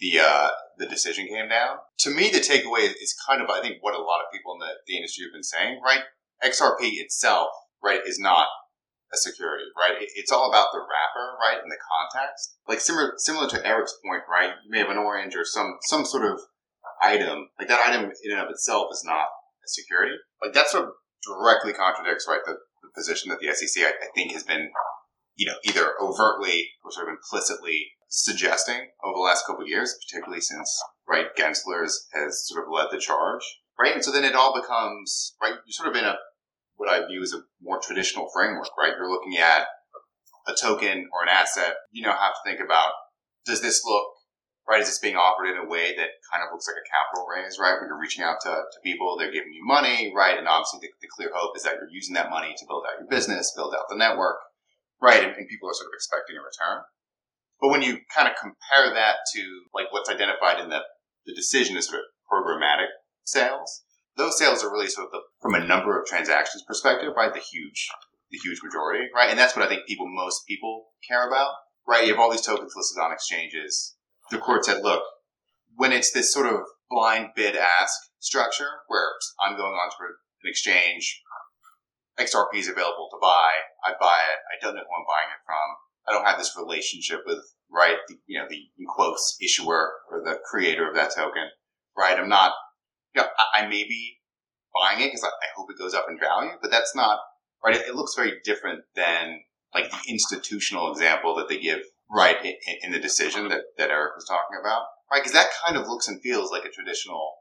the 0.00 0.20
uh, 0.20 0.48
the 0.78 0.86
decision 0.86 1.26
came 1.26 1.48
down. 1.48 1.76
To 2.00 2.10
me, 2.10 2.30
the 2.30 2.38
takeaway 2.38 2.88
is 2.88 3.14
kind 3.28 3.42
of 3.42 3.50
I 3.50 3.60
think 3.60 3.78
what 3.80 3.94
a 3.94 4.02
lot 4.02 4.20
of 4.20 4.32
people 4.32 4.54
in 4.54 4.60
the, 4.60 4.72
the 4.86 4.96
industry 4.96 5.26
have 5.26 5.32
been 5.32 5.42
saying, 5.42 5.80
right? 5.84 6.02
XRP 6.42 7.02
itself, 7.02 7.48
right, 7.82 8.00
is 8.06 8.18
not 8.18 8.46
a 9.12 9.16
security, 9.16 9.64
right? 9.76 9.96
It's 10.00 10.32
all 10.32 10.48
about 10.48 10.68
the 10.72 10.80
wrapper, 10.80 11.36
right, 11.40 11.60
and 11.62 11.70
the 11.70 11.80
context. 11.80 12.56
Like 12.68 12.80
similar 12.80 13.14
similar 13.16 13.48
to 13.48 13.66
Eric's 13.66 13.96
point, 14.04 14.22
right? 14.30 14.52
You 14.64 14.70
may 14.70 14.78
have 14.78 14.90
an 14.90 14.98
orange 14.98 15.34
or 15.36 15.44
some 15.44 15.78
some 15.82 16.04
sort 16.04 16.24
of 16.24 16.40
item. 17.02 17.48
Like 17.58 17.68
that 17.68 17.86
item 17.86 18.10
in 18.24 18.32
and 18.32 18.40
of 18.40 18.50
itself 18.50 18.88
is 18.92 19.02
not 19.04 19.26
a 19.64 19.68
security. 19.68 20.16
Like 20.42 20.52
that 20.52 20.68
sort 20.68 20.84
of 20.84 20.90
directly 21.24 21.72
contradicts, 21.72 22.26
right, 22.28 22.40
the, 22.44 22.56
the 22.82 22.88
position 22.94 23.30
that 23.30 23.40
the 23.40 23.52
SEC 23.52 23.82
I, 23.84 23.90
I 23.90 24.08
think 24.14 24.32
has 24.32 24.42
been, 24.42 24.70
you 25.36 25.46
know, 25.46 25.56
either 25.64 25.92
overtly 26.00 26.68
or 26.84 26.90
sort 26.92 27.08
of 27.08 27.14
implicitly 27.14 27.92
suggesting 28.08 28.88
over 29.04 29.14
the 29.14 29.20
last 29.20 29.46
couple 29.46 29.62
of 29.62 29.68
years, 29.68 29.96
particularly 30.06 30.40
since 30.40 30.82
right 31.08 31.34
Gensler 31.36 31.82
has 32.14 32.46
sort 32.46 32.64
of 32.64 32.72
led 32.72 32.88
the 32.90 33.00
charge, 33.00 33.42
right? 33.78 33.94
And 33.94 34.04
so 34.04 34.12
then 34.12 34.24
it 34.24 34.34
all 34.34 34.58
becomes 34.58 35.34
right. 35.40 35.52
You're 35.52 35.72
sort 35.72 35.88
of 35.88 35.96
in 35.96 36.04
a 36.04 36.16
what 36.78 36.88
I 36.88 37.06
view 37.06 37.22
as 37.22 37.34
a 37.34 37.42
more 37.60 37.78
traditional 37.78 38.30
framework, 38.32 38.70
right? 38.78 38.94
You're 38.96 39.10
looking 39.10 39.36
at 39.36 39.66
a 40.46 40.54
token 40.54 41.10
or 41.12 41.22
an 41.22 41.28
asset. 41.28 41.74
You 41.90 42.02
now 42.02 42.16
have 42.16 42.32
to 42.32 42.42
think 42.46 42.60
about, 42.64 42.92
does 43.44 43.60
this 43.60 43.82
look, 43.84 44.06
right? 44.66 44.80
Is 44.80 44.86
this 44.86 45.02
being 45.02 45.16
offered 45.16 45.50
in 45.50 45.58
a 45.58 45.68
way 45.68 45.92
that 45.98 46.22
kind 46.30 46.46
of 46.46 46.54
looks 46.54 46.70
like 46.70 46.78
a 46.78 46.86
capital 46.86 47.26
raise, 47.26 47.58
right? 47.58 47.74
When 47.76 47.90
you're 47.90 48.00
reaching 48.00 48.22
out 48.22 48.38
to, 48.46 48.50
to 48.50 48.78
people, 48.86 49.18
they're 49.18 49.34
giving 49.34 49.52
you 49.52 49.66
money, 49.66 50.12
right? 50.14 50.38
And 50.38 50.46
obviously 50.46 50.80
the, 50.86 50.88
the, 51.02 51.10
clear 51.10 51.30
hope 51.34 51.56
is 51.56 51.64
that 51.64 51.74
you're 51.82 51.90
using 51.90 52.14
that 52.14 52.30
money 52.30 52.54
to 52.56 52.66
build 52.66 52.84
out 52.86 53.00
your 53.02 53.10
business, 53.10 53.52
build 53.56 53.74
out 53.74 53.90
the 53.90 53.98
network, 53.98 54.38
right? 55.02 55.24
And, 55.24 55.34
and 55.34 55.48
people 55.48 55.68
are 55.68 55.74
sort 55.74 55.90
of 55.90 55.98
expecting 55.98 56.38
a 56.38 56.46
return. 56.46 56.86
But 57.60 57.74
when 57.74 57.82
you 57.82 57.98
kind 58.14 58.30
of 58.30 58.38
compare 58.38 58.94
that 58.94 59.26
to 59.34 59.42
like 59.74 59.90
what's 59.90 60.08
identified 60.08 60.62
in 60.62 60.70
the, 60.70 60.86
the 61.26 61.34
decision 61.34 61.76
as 61.76 61.90
sort 61.90 62.00
of 62.00 62.06
programmatic 62.30 62.94
sales, 63.24 63.82
those 64.18 64.36
sales 64.36 64.64
are 64.64 64.70
really 64.70 64.88
sort 64.88 65.06
of 65.06 65.12
the, 65.12 65.20
from 65.40 65.54
a 65.54 65.64
number 65.64 65.98
of 65.98 66.06
transactions 66.06 66.64
perspective, 66.66 67.12
right? 67.16 67.32
The 67.32 67.40
huge, 67.40 67.88
the 68.30 68.38
huge 68.38 68.60
majority, 68.62 69.06
right? 69.14 69.30
And 69.30 69.38
that's 69.38 69.56
what 69.56 69.64
I 69.64 69.68
think 69.68 69.86
people, 69.86 70.06
most 70.08 70.42
people 70.46 70.88
care 71.08 71.26
about, 71.26 71.52
right? 71.86 72.04
You 72.04 72.12
have 72.12 72.20
all 72.20 72.30
these 72.30 72.42
tokens 72.42 72.74
listed 72.76 73.00
on 73.00 73.12
exchanges. 73.12 73.94
The 74.30 74.38
court 74.38 74.64
said, 74.64 74.82
look, 74.82 75.02
when 75.76 75.92
it's 75.92 76.12
this 76.12 76.32
sort 76.32 76.52
of 76.52 76.60
blind 76.90 77.28
bid 77.36 77.56
ask 77.56 77.94
structure 78.18 78.68
where 78.88 79.06
I'm 79.40 79.56
going 79.56 79.72
on 79.72 79.90
to 79.90 79.96
an 80.00 80.50
exchange, 80.50 81.22
XRP 82.18 82.58
is 82.58 82.68
available 82.68 83.08
to 83.12 83.18
buy, 83.22 83.52
I 83.84 83.92
buy 84.00 84.18
it, 84.18 84.38
I 84.50 84.58
don't 84.60 84.74
know 84.74 84.82
who 84.82 84.96
I'm 84.98 85.06
buying 85.06 85.30
it 85.30 85.46
from, 85.46 85.76
I 86.08 86.12
don't 86.12 86.26
have 86.26 86.38
this 86.38 86.56
relationship 86.58 87.20
with, 87.24 87.38
right, 87.70 87.96
the, 88.08 88.16
you 88.26 88.40
know, 88.40 88.46
the, 88.50 88.56
in 88.56 88.86
quotes, 88.86 89.36
issuer 89.40 89.92
or 90.10 90.22
the 90.24 90.40
creator 90.50 90.88
of 90.88 90.96
that 90.96 91.14
token, 91.14 91.44
right? 91.96 92.18
I'm 92.18 92.28
not, 92.28 92.52
you 93.14 93.22
know, 93.22 93.28
I, 93.38 93.62
I 93.62 93.66
may 93.66 93.84
be 93.84 94.18
buying 94.74 95.00
it 95.00 95.06
because 95.06 95.24
I, 95.24 95.28
I, 95.28 95.48
hope 95.56 95.70
it 95.70 95.78
goes 95.78 95.94
up 95.94 96.06
in 96.08 96.18
value, 96.18 96.52
but 96.60 96.70
that's 96.70 96.94
not, 96.94 97.18
right? 97.64 97.74
It, 97.74 97.88
it, 97.88 97.94
looks 97.94 98.14
very 98.14 98.34
different 98.44 98.82
than 98.94 99.40
like 99.74 99.90
the 99.90 99.98
institutional 100.08 100.92
example 100.92 101.34
that 101.36 101.48
they 101.48 101.58
give, 101.58 101.80
right, 102.10 102.36
in, 102.44 102.54
in 102.82 102.92
the 102.92 102.98
decision 102.98 103.48
that, 103.48 103.62
that 103.78 103.90
Eric 103.90 104.12
was 104.16 104.26
talking 104.26 104.58
about, 104.60 104.82
right? 105.10 105.22
Because 105.22 105.32
that 105.32 105.48
kind 105.64 105.76
of 105.76 105.88
looks 105.88 106.08
and 106.08 106.20
feels 106.20 106.50
like 106.50 106.64
a 106.64 106.70
traditional 106.70 107.32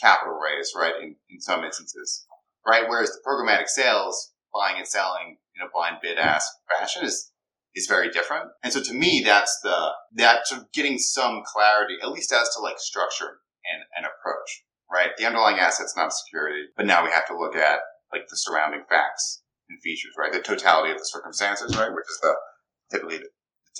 capital 0.00 0.38
raise, 0.38 0.72
right, 0.76 0.94
in, 1.00 1.16
in 1.30 1.40
some 1.40 1.64
instances, 1.64 2.26
right? 2.66 2.84
Whereas 2.88 3.10
the 3.10 3.20
programmatic 3.26 3.68
sales, 3.68 4.32
buying 4.52 4.76
and 4.78 4.86
selling 4.86 5.38
in 5.56 5.66
a 5.66 5.70
blind 5.72 5.96
bid 6.02 6.18
ask 6.18 6.46
fashion 6.68 7.04
is 7.04 7.32
is 7.74 7.86
very 7.86 8.10
different. 8.10 8.50
And 8.62 8.72
so 8.72 8.82
to 8.82 8.92
me, 8.92 9.22
that's 9.24 9.58
the, 9.62 9.92
that 10.16 10.46
sort 10.46 10.60
of 10.60 10.72
getting 10.72 10.98
some 10.98 11.42
clarity, 11.46 11.96
at 12.02 12.10
least 12.10 12.32
as 12.32 12.48
to 12.54 12.60
like 12.60 12.78
structure 12.78 13.40
and, 13.64 13.82
and 13.96 14.04
approach, 14.04 14.64
right? 14.92 15.10
The 15.16 15.26
underlying 15.26 15.58
asset's 15.58 15.96
not 15.96 16.12
security, 16.12 16.64
but 16.76 16.86
now 16.86 17.04
we 17.04 17.10
have 17.10 17.26
to 17.28 17.38
look 17.38 17.56
at 17.56 17.80
like 18.12 18.28
the 18.28 18.36
surrounding 18.36 18.84
facts 18.88 19.42
and 19.68 19.80
features, 19.82 20.12
right? 20.18 20.32
The 20.32 20.40
totality 20.40 20.92
of 20.92 20.98
the 20.98 21.04
circumstances, 21.04 21.76
right? 21.76 21.92
Which 21.92 22.08
is 22.10 22.20
the 22.20 22.34
typically 22.90 23.18
the 23.18 23.28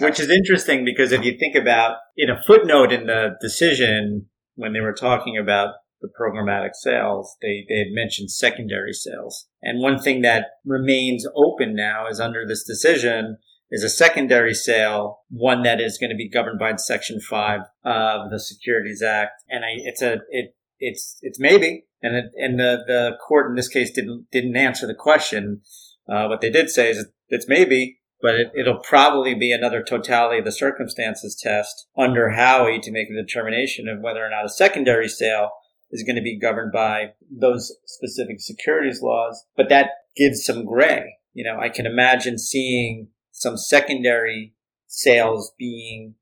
which 0.01 0.21
is 0.21 0.31
interesting 0.31 0.87
because 0.87 1.13
if 1.13 1.23
you 1.23 1.37
think 1.39 1.55
about 1.55 1.97
in 2.17 2.31
a 2.31 2.43
footnote 2.47 2.93
in 2.93 3.07
the 3.07 3.37
decision 3.43 4.27
when 4.55 4.73
they 4.73 4.81
were 4.81 4.95
talking 4.95 5.37
about 5.37 5.75
the 6.01 6.09
programmatic 6.19 6.71
sales, 6.73 7.37
they, 7.43 7.65
they 7.69 7.79
had 7.79 7.89
mentioned 7.93 8.31
secondary 8.31 8.95
sales. 8.95 9.49
And 9.63 9.83
one 9.83 9.99
thing 9.99 10.23
that 10.23 10.47
remains 10.65 11.27
open 11.37 11.75
now 11.75 12.09
is 12.09 12.21
under 12.21 12.47
this 12.47 12.65
decision 12.65 13.37
is 13.71 13.83
a 13.83 13.89
secondary 13.89 14.55
sale, 14.55 15.21
one 15.31 15.63
that 15.63 15.81
is 15.81 15.99
going 15.99 16.11
to 16.11 16.17
be 16.17 16.29
governed 16.29 16.59
by 16.59 16.75
Section 16.77 17.21
Five 17.21 17.61
of 17.85 18.31
the 18.31 18.41
Securities 18.41 19.03
Act, 19.03 19.43
and 19.49 19.65
I, 19.65 19.71
it's 19.77 20.03
a 20.03 20.19
it 20.31 20.55
it's 20.83 21.19
it's 21.23 21.39
maybe, 21.39 21.87
and 22.03 22.17
it, 22.17 22.27
and 22.37 22.59
the 22.59 22.83
the 22.87 23.13
court 23.27 23.49
in 23.49 23.57
this 23.57 23.69
case 23.69 23.91
didn't 23.93 24.27
didn't 24.31 24.57
answer 24.57 24.87
the 24.87 24.95
question. 24.95 25.63
Uh, 26.09 26.27
what 26.27 26.41
they 26.41 26.51
did 26.51 26.69
say 26.69 26.91
is 26.91 27.07
it's 27.29 27.49
maybe, 27.49 28.01
but 28.21 28.35
it, 28.35 28.49
it'll 28.57 28.81
probably 28.81 29.35
be 29.35 29.53
another 29.53 29.83
totality 29.83 30.41
of 30.41 30.45
the 30.45 30.53
circumstances 30.53 31.39
test 31.41 31.87
under 31.97 32.31
Howey 32.31 32.83
to 32.83 32.91
make 32.91 33.09
a 33.09 33.15
determination 33.15 33.89
of 33.89 34.01
whether 34.01 34.25
or 34.25 34.29
not 34.29 34.45
a 34.45 34.51
secondary 34.51 35.09
sale 35.09 35.51
is 35.93 36.03
going 36.03 36.17
to 36.17 36.23
be 36.23 36.39
governed 36.39 36.73
by 36.73 37.13
those 37.31 37.73
specific 37.87 38.41
securities 38.41 39.01
laws. 39.01 39.45
But 39.57 39.69
that 39.69 39.91
gives 40.17 40.45
some 40.45 40.65
gray. 40.65 41.15
You 41.33 41.45
know, 41.45 41.61
I 41.61 41.69
can 41.69 41.87
imagine 41.87 42.39
seeing 42.39 43.09
some 43.31 43.57
secondary 43.57 44.55
sales 44.89 45.53
being 45.57 46.17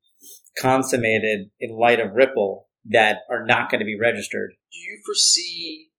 consummated 0.57 1.49
in 1.59 1.77
light 1.77 1.99
of 1.99 2.13
Ripple 2.13 2.67
that 2.85 3.19
are 3.29 3.45
not 3.45 3.69
going 3.69 3.79
to 3.79 3.85
be 3.85 3.97
registered. 3.97 4.53
Do 4.71 4.79
you 4.79 4.99
foresee 5.05 5.89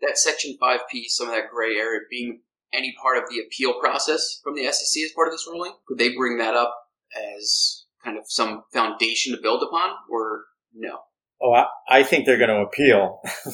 that 0.00 0.18
Section 0.18 0.56
5P, 0.60 1.04
some 1.08 1.28
of 1.28 1.34
that 1.34 1.50
gray 1.52 1.76
area, 1.76 2.00
being 2.10 2.40
any 2.72 2.94
part 3.02 3.18
of 3.18 3.24
the 3.28 3.40
appeal 3.40 3.78
process 3.80 4.40
from 4.42 4.54
the 4.54 4.64
SEC 4.64 5.02
as 5.02 5.12
part 5.14 5.28
of 5.28 5.34
this 5.34 5.46
ruling? 5.46 5.72
Could 5.86 5.98
they 5.98 6.14
bring 6.14 6.38
that 6.38 6.54
up 6.54 6.74
as 7.38 7.84
kind 8.02 8.16
of 8.16 8.24
some 8.26 8.62
foundation 8.72 9.34
to 9.34 9.42
build 9.42 9.62
upon, 9.62 9.90
or 10.10 10.44
no? 10.74 11.00
Oh, 11.42 11.52
I, 11.52 11.66
I 11.88 12.02
think 12.02 12.26
they're 12.26 12.38
going 12.38 12.50
to 12.50 12.66
appeal. 12.66 13.20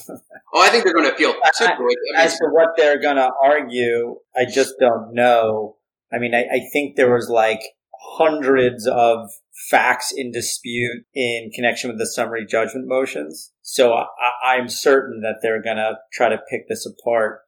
oh, 0.52 0.60
I 0.60 0.70
think 0.70 0.84
they're 0.84 0.94
going 0.94 1.06
to 1.06 1.12
appeal. 1.12 1.34
I, 1.60 1.66
I 1.66 1.78
mean, 1.78 1.96
as 2.16 2.36
to 2.38 2.46
what 2.50 2.70
they're 2.76 3.00
going 3.00 3.16
to 3.16 3.30
argue, 3.42 4.16
I 4.36 4.44
just 4.44 4.74
don't 4.80 5.14
know. 5.14 5.76
I 6.12 6.18
mean, 6.18 6.34
I, 6.34 6.46
I 6.52 6.60
think 6.72 6.96
there 6.96 7.12
was 7.12 7.28
like 7.28 7.60
hundreds 8.00 8.86
of 8.86 9.30
facts 9.70 10.12
in 10.14 10.30
dispute 10.30 11.04
in 11.14 11.50
connection 11.54 11.90
with 11.90 11.98
the 11.98 12.06
summary 12.06 12.46
judgment 12.46 12.86
motions. 12.86 13.52
So 13.62 13.92
I, 13.92 14.56
am 14.56 14.68
certain 14.68 15.22
that 15.22 15.36
they're 15.42 15.62
going 15.62 15.76
to 15.76 15.94
try 16.12 16.28
to 16.28 16.38
pick 16.50 16.68
this 16.68 16.86
apart. 16.86 17.40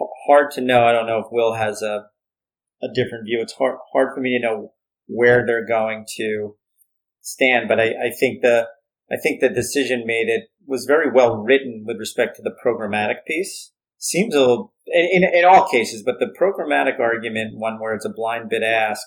H- 0.00 0.08
hard 0.26 0.50
to 0.52 0.60
know. 0.60 0.84
I 0.84 0.92
don't 0.92 1.06
know 1.06 1.18
if 1.18 1.26
Will 1.30 1.54
has 1.54 1.82
a, 1.82 2.06
a 2.82 2.88
different 2.94 3.24
view. 3.24 3.40
It's 3.40 3.54
hard, 3.54 3.78
hard 3.92 4.14
for 4.14 4.20
me 4.20 4.38
to 4.38 4.46
know 4.46 4.72
where 5.06 5.46
they're 5.46 5.66
going 5.66 6.04
to 6.16 6.56
stand, 7.20 7.68
but 7.68 7.80
I, 7.80 7.86
I 8.06 8.10
think 8.18 8.42
the, 8.42 8.68
I 9.10 9.16
think 9.16 9.40
the 9.40 9.48
decision 9.48 10.04
made 10.04 10.28
it 10.28 10.48
was 10.66 10.84
very 10.84 11.10
well 11.10 11.36
written 11.36 11.84
with 11.86 11.98
respect 11.98 12.36
to 12.36 12.42
the 12.42 12.54
programmatic 12.64 13.24
piece 13.26 13.72
seems 13.98 14.34
a 14.34 14.40
little, 14.40 14.74
in, 14.86 15.24
in, 15.24 15.44
all 15.44 15.68
cases, 15.68 16.02
but 16.04 16.16
the 16.18 16.34
programmatic 16.38 17.00
argument, 17.00 17.56
one 17.56 17.80
where 17.80 17.94
it's 17.94 18.04
a 18.04 18.12
blind 18.12 18.50
bid 18.50 18.62
ask 18.62 19.06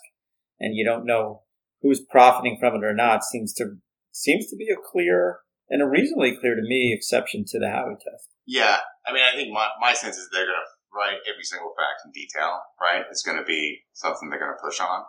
and 0.60 0.76
you 0.76 0.86
don't 0.86 1.06
know 1.06 1.44
who's 1.82 2.02
profiting 2.02 2.58
from 2.60 2.76
it 2.76 2.84
or 2.84 2.94
not, 2.94 3.24
seems 3.24 3.54
to 3.56 3.78
seems 4.12 4.48
to 4.48 4.56
be 4.56 4.70
a 4.70 4.76
clear 4.76 5.40
and 5.70 5.82
a 5.82 5.88
reasonably 5.88 6.36
clear 6.36 6.56
to 6.56 6.62
me 6.62 6.94
exception 6.94 7.46
to 7.48 7.60
the 7.60 7.68
Howey 7.68 7.96
test. 7.96 8.30
Yeah, 8.46 8.78
I 9.06 9.14
mean, 9.14 9.24
I 9.24 9.36
think 9.36 9.54
my, 9.54 9.68
my 9.80 9.94
sense 9.94 10.18
is 10.18 10.28
they're 10.32 10.46
going 10.46 10.58
to 10.58 10.98
write 10.98 11.22
every 11.30 11.44
single 11.44 11.74
fact 11.78 12.02
in 12.06 12.12
detail, 12.12 12.60
right? 12.82 13.06
It's 13.12 13.22
going 13.22 13.38
to 13.38 13.46
be 13.46 13.82
something 13.94 14.30
they're 14.30 14.40
going 14.40 14.52
to 14.52 14.64
push 14.64 14.80
on. 14.80 15.04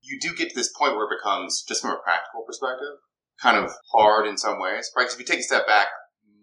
You 0.00 0.20
do 0.20 0.34
get 0.34 0.50
to 0.50 0.54
this 0.54 0.72
point 0.72 0.94
where 0.94 1.06
it 1.06 1.18
becomes, 1.18 1.64
just 1.66 1.82
from 1.82 1.90
a 1.90 2.02
practical 2.04 2.44
perspective, 2.46 3.02
kind 3.42 3.56
of 3.56 3.72
hard 3.92 4.26
in 4.28 4.36
some 4.38 4.60
ways, 4.60 4.90
right? 4.96 5.02
Because 5.02 5.14
if 5.14 5.20
you 5.20 5.26
take 5.26 5.40
a 5.40 5.42
step 5.42 5.66
back, 5.66 5.88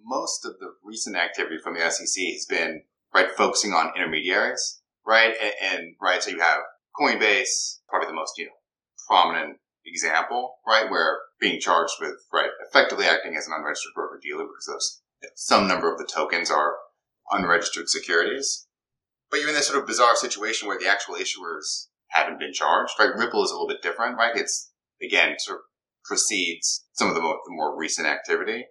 most 0.04 0.46
of 0.46 0.54
the 0.60 0.74
recent 0.84 1.16
activity 1.16 1.58
from 1.64 1.76
the 1.76 1.90
SEC 1.90 2.24
has 2.34 2.46
been 2.50 2.82
right 3.14 3.32
focusing 3.38 3.72
on 3.72 3.94
intermediaries, 3.96 4.82
right? 5.06 5.34
And, 5.42 5.54
and 5.62 5.96
right, 6.02 6.22
so 6.22 6.32
you 6.32 6.40
have 6.40 6.60
Coinbase, 7.00 7.80
probably 7.88 8.08
the 8.08 8.14
most 8.14 8.34
you 8.38 8.46
know 8.46 8.52
prominent 9.08 9.58
example, 9.86 10.56
right, 10.66 10.90
where 10.90 11.20
being 11.40 11.60
charged 11.60 11.96
with 12.00 12.16
right 12.32 12.50
effectively 12.68 13.06
acting 13.06 13.36
as 13.36 13.48
an 13.48 13.54
unregistered 13.56 13.94
broker 13.96 14.20
dealer 14.22 14.46
because 14.46 14.68
those 14.68 15.02
some 15.36 15.68
number 15.68 15.92
of 15.92 15.98
the 15.98 16.10
tokens 16.12 16.50
are 16.50 16.76
unregistered 17.32 17.90
securities. 17.90 18.68
But 19.30 19.40
you're 19.40 19.50
in 19.50 19.56
this 19.56 19.68
sort 19.68 19.80
of 19.80 19.88
bizarre 19.88 20.16
situation 20.16 20.68
where 20.68 20.78
the 20.78 20.88
actual 20.88 21.16
issuers 21.16 21.88
haven't 22.08 22.40
been 22.40 22.54
charged, 22.54 22.94
right? 23.00 23.16
Ripple 23.16 23.44
is 23.44 23.52
a 23.52 23.54
little 23.54 23.68
bit 23.68 23.82
different, 23.82 24.18
right? 24.18 24.36
It's 24.36 24.72
again 25.02 25.36
sort 25.40 25.60
of 25.60 25.64
precedes 26.04 26.86
some 26.94 27.08
of 27.10 27.16
the 27.16 27.22
more, 27.22 27.40
the 27.46 27.54
more 27.54 27.78
recent 27.78 28.08
activity. 28.08 28.66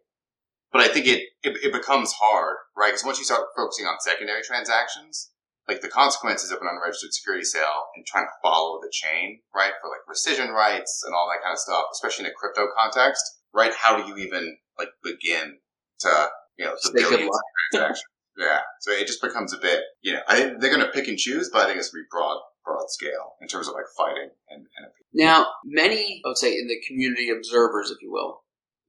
But 0.73 0.83
I 0.83 0.89
think 0.89 1.07
it, 1.07 1.25
it, 1.43 1.57
it 1.65 1.73
becomes 1.73 2.13
hard, 2.13 2.57
right? 2.77 2.91
Because 2.91 3.05
once 3.05 3.19
you 3.19 3.25
start 3.25 3.47
focusing 3.57 3.87
on 3.87 3.97
secondary 4.01 4.43
transactions, 4.43 5.31
like 5.69 5.81
the 5.81 5.89
consequences 5.89 6.51
of 6.51 6.61
an 6.61 6.69
unregistered 6.71 7.13
security 7.13 7.45
sale 7.45 7.89
and 7.95 8.05
trying 8.07 8.27
to 8.27 8.41
follow 8.43 8.81
the 8.81 8.91
chain, 8.93 9.41
right? 9.55 9.73
For 9.81 9.91
like 9.91 10.05
rescission 10.09 10.53
rights 10.53 11.03
and 11.07 11.15
all 11.15 11.29
that 11.29 11.43
kind 11.43 11.53
of 11.53 11.59
stuff, 11.59 11.85
especially 11.93 12.27
in 12.27 12.31
a 12.31 12.35
crypto 12.35 12.69
context, 12.77 13.23
right? 13.55 13.73
How 13.75 13.97
do 13.97 14.09
you 14.09 14.17
even 14.17 14.57
like 14.79 14.89
begin 15.03 15.59
to, 16.01 16.29
you 16.59 16.65
know, 16.65 16.75
the 16.83 16.93
billions 16.93 17.37
of? 17.75 17.97
Yeah. 18.37 18.61
So 18.81 18.93
it 18.93 19.07
just 19.07 19.21
becomes 19.21 19.53
a 19.53 19.59
bit, 19.59 19.83
you 20.01 20.15
know, 20.15 20.21
I 20.27 20.37
think 20.37 20.61
they're 20.61 20.75
going 20.75 20.87
to 20.87 20.93
pick 20.93 21.09
and 21.09 21.19
choose, 21.19 21.51
but 21.53 21.63
I 21.63 21.67
think 21.67 21.79
it's 21.79 21.91
going 21.91 22.03
to 22.03 22.07
be 22.07 22.09
broad, 22.11 22.39
broad 22.65 22.89
scale 22.89 23.35
in 23.43 23.49
terms 23.49 23.69
of 23.69 23.75
like 23.75 23.85
fighting 23.97 24.31
and, 24.49 24.67
and 24.79 24.87
now, 25.13 25.47
many, 25.65 26.23
I 26.25 26.29
would 26.29 26.39
say, 26.39 26.53
in 26.53 26.69
the 26.69 26.81
community 26.87 27.31
observers, 27.31 27.91
if 27.91 27.99
you 28.01 28.13
will, 28.13 28.45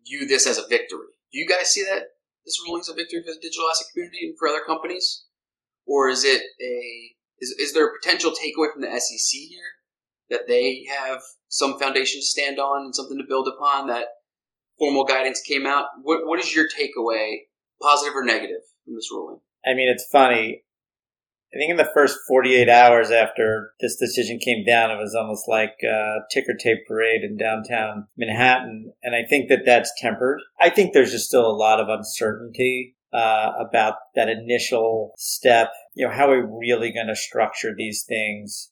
view 0.06 0.28
this 0.28 0.46
as 0.46 0.58
a 0.58 0.68
victory. 0.68 1.08
Do 1.32 1.40
you 1.40 1.48
guys 1.48 1.72
see 1.72 1.84
that 1.84 2.04
this 2.46 2.60
ruling 2.66 2.82
is 2.82 2.90
a 2.90 2.94
victory 2.94 3.24
for 3.26 3.34
the 3.34 3.40
digital 3.42 3.70
asset 3.70 3.88
community 3.94 4.28
and 4.28 4.38
for 4.38 4.48
other 4.48 4.62
companies? 4.66 5.26
Or 5.88 6.10
is 6.10 6.24
it 6.24 6.42
a 6.62 7.16
is, 7.40 7.56
is 7.60 7.74
there 7.74 7.88
a 7.88 8.00
potential 8.02 8.32
takeaway 8.32 8.72
from 8.72 8.82
the 8.82 9.00
SEC 9.00 9.40
here 9.50 9.60
that 10.30 10.48
they 10.48 10.86
have 10.90 11.22
some 11.50 11.80
foundation 11.80 12.22
to 12.22 12.26
stand 12.26 12.60
on 12.60 12.86
and 12.86 12.96
something 12.96 13.18
to 13.18 13.24
build 13.28 13.48
upon 13.48 13.88
that 13.88 14.06
formal 14.78 15.04
guidance 15.04 15.42
came 15.42 15.66
out? 15.66 15.86
What 16.04 16.26
what 16.26 16.40
is 16.40 16.56
your 16.56 16.66
takeaway, 16.66 17.38
positive 17.82 18.16
or 18.16 18.24
negative, 18.24 18.62
from 18.86 18.96
this 18.96 19.10
ruling? 19.12 19.40
I 19.66 19.74
mean, 19.74 19.90
it's 19.90 20.08
funny. 20.12 20.64
I 21.54 21.58
think 21.58 21.72
in 21.72 21.78
the 21.78 21.92
first 21.94 22.18
48 22.30 22.70
hours 22.70 23.12
after 23.12 23.74
this 23.82 23.98
decision 23.98 24.40
came 24.40 24.64
down, 24.64 24.90
it 24.90 24.96
was 24.96 25.14
almost 25.14 25.50
like 25.50 25.76
a 25.84 26.20
ticker 26.32 26.54
tape 26.58 26.88
parade 26.88 27.24
in 27.24 27.36
downtown 27.36 28.08
Manhattan. 28.18 28.94
And 29.04 29.14
I 29.14 29.28
think 29.28 29.50
that 29.50 29.66
that's 29.66 29.92
tempered. 29.98 30.40
I 30.62 30.70
think 30.70 30.94
there's 30.94 31.12
just 31.12 31.28
still 31.28 31.46
a 31.46 31.52
lot 31.52 31.82
of 31.82 31.90
uncertainty 31.90 32.96
uh, 33.14 33.52
about 33.60 33.96
that 34.16 34.30
initial 34.30 35.14
step. 35.18 35.72
You 35.96 36.08
know, 36.08 36.14
how 36.14 36.30
are 36.30 36.46
we 36.46 36.68
really 36.70 36.92
going 36.94 37.08
to 37.08 37.16
structure 37.16 37.74
these 37.76 38.06
things? 38.08 38.72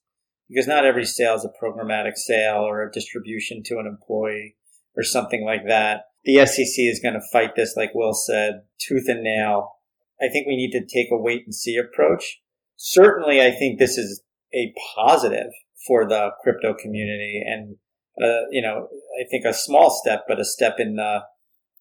because 0.50 0.68
not 0.68 0.86
every 0.86 1.06
sale 1.06 1.36
is 1.36 1.46
a 1.46 1.64
programmatic 1.64 2.18
sale 2.18 2.68
or 2.68 2.84
a 2.84 2.92
distribution 2.92 3.62
to 3.66 3.78
an 3.78 3.86
employee 3.86 4.56
or 4.98 5.04
something 5.04 5.46
like 5.46 5.68
that. 5.68 6.06
The 6.26 6.46
SEC 6.46 6.74
is 6.78 7.00
going 7.00 7.14
to 7.14 7.22
fight 7.32 7.56
this, 7.56 7.76
like 7.78 7.94
Will 7.94 8.14
said, 8.14 8.64
tooth 8.80 9.08
and 9.08 9.24
nail. 9.24 9.76
I 10.20 10.28
think 10.28 10.48
we 10.48 10.58
need 10.58 10.72
to 10.72 10.86
take 10.86 11.12
a 11.12 11.18
wait 11.18 11.44
and 11.46 11.56
see 11.56 11.78
approach. 11.78 12.42
Certainly, 12.76 13.42
I 13.42 13.52
think 13.52 13.78
this 13.78 13.98
is 13.98 14.24
a 14.54 14.74
positive 14.96 15.52
for 15.88 16.08
the 16.08 16.32
crypto 16.42 16.74
community 16.74 17.42
and, 17.46 17.76
uh, 18.22 18.48
you 18.52 18.62
know, 18.62 18.88
I 19.22 19.30
think 19.30 19.46
a 19.46 19.54
small 19.54 19.92
step, 19.92 20.26
but 20.28 20.40
a 20.40 20.46
step 20.46 20.76
in 20.80 20.96
the, 20.96 21.20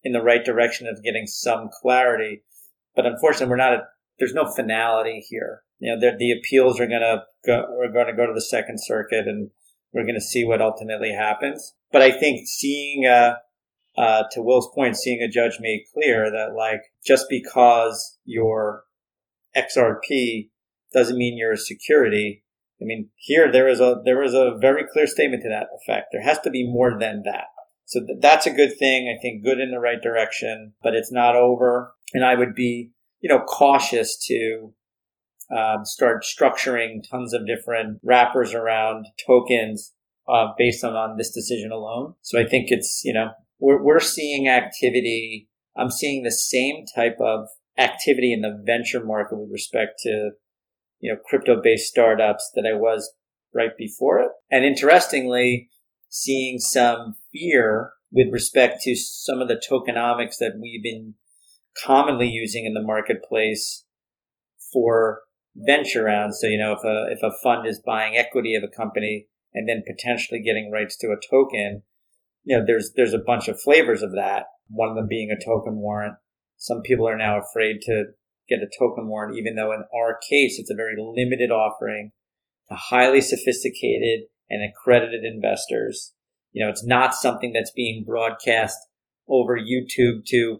in 0.03 0.13
the 0.13 0.21
right 0.21 0.45
direction 0.45 0.87
of 0.87 1.03
getting 1.03 1.25
some 1.27 1.69
clarity. 1.81 2.43
But 2.99 3.05
unfortunately, 3.05 3.49
we're 3.49 3.55
not, 3.55 3.73
a, 3.73 3.83
there's 4.19 4.33
no 4.33 4.51
finality 4.51 5.25
here. 5.29 5.61
You 5.79 5.95
know, 5.95 6.11
the 6.19 6.31
appeals 6.31 6.81
are 6.81 6.87
going 6.87 6.99
to 6.99 7.23
go, 7.45 7.53
are 7.53 7.89
going 7.89 8.07
to 8.07 8.13
go 8.13 8.27
to 8.27 8.33
the 8.33 8.41
second 8.41 8.79
circuit 8.81 9.25
and 9.25 9.51
we're 9.93 10.03
going 10.03 10.15
to 10.15 10.21
see 10.21 10.43
what 10.43 10.61
ultimately 10.61 11.13
happens. 11.13 11.75
But 11.93 12.01
I 12.01 12.11
think 12.11 12.45
seeing, 12.45 13.05
uh, 13.05 13.35
uh, 13.97 14.23
to 14.31 14.41
Will's 14.41 14.69
point, 14.75 14.97
seeing 14.97 15.21
a 15.21 15.29
judge 15.29 15.59
made 15.61 15.85
clear 15.93 16.29
that 16.29 16.55
like 16.57 16.81
just 17.07 17.27
because 17.29 18.17
you're 18.25 18.83
XRP 19.55 20.49
doesn't 20.93 21.17
mean 21.17 21.37
you're 21.37 21.53
a 21.53 21.57
security. 21.57 22.43
I 22.81 22.83
mean, 22.83 23.11
here 23.15 23.49
there 23.49 23.69
is 23.69 23.79
a 23.79 24.01
there 24.03 24.21
is 24.23 24.33
a 24.33 24.57
very 24.59 24.83
clear 24.91 25.07
statement 25.07 25.43
to 25.43 25.49
that 25.49 25.67
effect. 25.73 26.07
There 26.11 26.23
has 26.23 26.39
to 26.39 26.49
be 26.49 26.69
more 26.69 26.97
than 26.99 27.23
that. 27.23 27.45
So 27.89 28.01
th- 28.05 28.19
that's 28.21 28.45
a 28.45 28.51
good 28.51 28.77
thing. 28.77 29.09
I 29.09 29.19
think 29.19 29.43
good 29.43 29.59
in 29.59 29.71
the 29.71 29.79
right 29.79 30.01
direction, 30.01 30.73
but 30.83 30.93
it's 30.93 31.11
not 31.11 31.35
over. 31.35 31.95
And 32.13 32.23
I 32.23 32.35
would 32.35 32.53
be, 32.53 32.91
you 33.19 33.29
know, 33.29 33.39
cautious 33.39 34.15
to 34.27 34.73
um, 35.51 35.85
start 35.85 36.23
structuring 36.23 37.01
tons 37.09 37.33
of 37.33 37.47
different 37.47 37.99
wrappers 38.03 38.53
around 38.53 39.07
tokens 39.25 39.93
uh, 40.31 40.49
based 40.55 40.83
on, 40.83 40.93
on 40.93 41.17
this 41.17 41.31
decision 41.31 41.71
alone. 41.71 42.13
So 42.21 42.39
I 42.39 42.45
think 42.45 42.67
it's, 42.69 43.01
you 43.03 43.11
know, 43.11 43.31
we're, 43.59 43.83
we're 43.83 43.99
seeing 43.99 44.47
activity. 44.47 45.49
I'm 45.75 45.89
seeing 45.89 46.21
the 46.21 46.31
same 46.31 46.85
type 46.95 47.17
of 47.19 47.47
activity 47.79 48.31
in 48.31 48.41
the 48.41 48.61
venture 48.67 49.03
market 49.03 49.35
with 49.39 49.49
respect 49.51 49.93
to, 50.03 50.31
you 50.99 51.11
know, 51.11 51.19
crypto 51.27 51.59
based 51.59 51.87
startups 51.87 52.51
that 52.53 52.69
I 52.71 52.77
was 52.77 53.11
right 53.51 53.75
before 53.75 54.19
it. 54.19 54.29
And 54.51 54.63
interestingly, 54.63 55.69
seeing 56.09 56.59
some 56.59 57.15
fear 57.31 57.91
with 58.11 58.27
respect 58.31 58.81
to 58.81 58.95
some 58.95 59.41
of 59.41 59.47
the 59.47 59.61
tokenomics 59.69 60.37
that 60.39 60.59
we've 60.59 60.83
been 60.83 61.13
commonly 61.85 62.27
using 62.27 62.65
in 62.65 62.73
the 62.73 62.81
marketplace 62.81 63.85
for 64.73 65.21
venture 65.55 66.03
rounds. 66.03 66.39
So, 66.41 66.47
you 66.47 66.57
know, 66.57 66.73
if 66.73 66.83
a, 66.83 67.11
if 67.11 67.23
a 67.23 67.35
fund 67.43 67.67
is 67.67 67.81
buying 67.85 68.17
equity 68.17 68.55
of 68.55 68.63
a 68.63 68.75
company 68.75 69.27
and 69.53 69.67
then 69.67 69.83
potentially 69.85 70.41
getting 70.41 70.71
rights 70.71 70.97
to 70.97 71.07
a 71.07 71.19
token, 71.29 71.83
you 72.43 72.57
know, 72.57 72.63
there's, 72.65 72.93
there's 72.95 73.13
a 73.13 73.19
bunch 73.19 73.47
of 73.47 73.61
flavors 73.61 74.01
of 74.01 74.11
that. 74.13 74.45
One 74.69 74.89
of 74.89 74.95
them 74.95 75.07
being 75.07 75.31
a 75.31 75.43
token 75.43 75.77
warrant. 75.77 76.15
Some 76.57 76.81
people 76.81 77.07
are 77.07 77.17
now 77.17 77.39
afraid 77.39 77.81
to 77.83 78.05
get 78.47 78.59
a 78.59 78.79
token 78.79 79.07
warrant, 79.07 79.37
even 79.37 79.55
though 79.55 79.71
in 79.71 79.83
our 79.95 80.17
case, 80.29 80.59
it's 80.59 80.71
a 80.71 80.75
very 80.75 80.95
limited 80.97 81.51
offering 81.51 82.11
to 82.69 82.75
highly 82.75 83.21
sophisticated 83.21 84.27
and 84.49 84.61
accredited 84.63 85.23
investors. 85.23 86.13
You 86.59 86.65
know, 86.65 86.71
it's 86.71 86.85
not 86.85 87.15
something 87.15 87.53
that's 87.53 87.71
being 87.71 88.03
broadcast 88.05 88.77
over 89.29 89.57
YouTube 89.57 90.25
to 90.27 90.57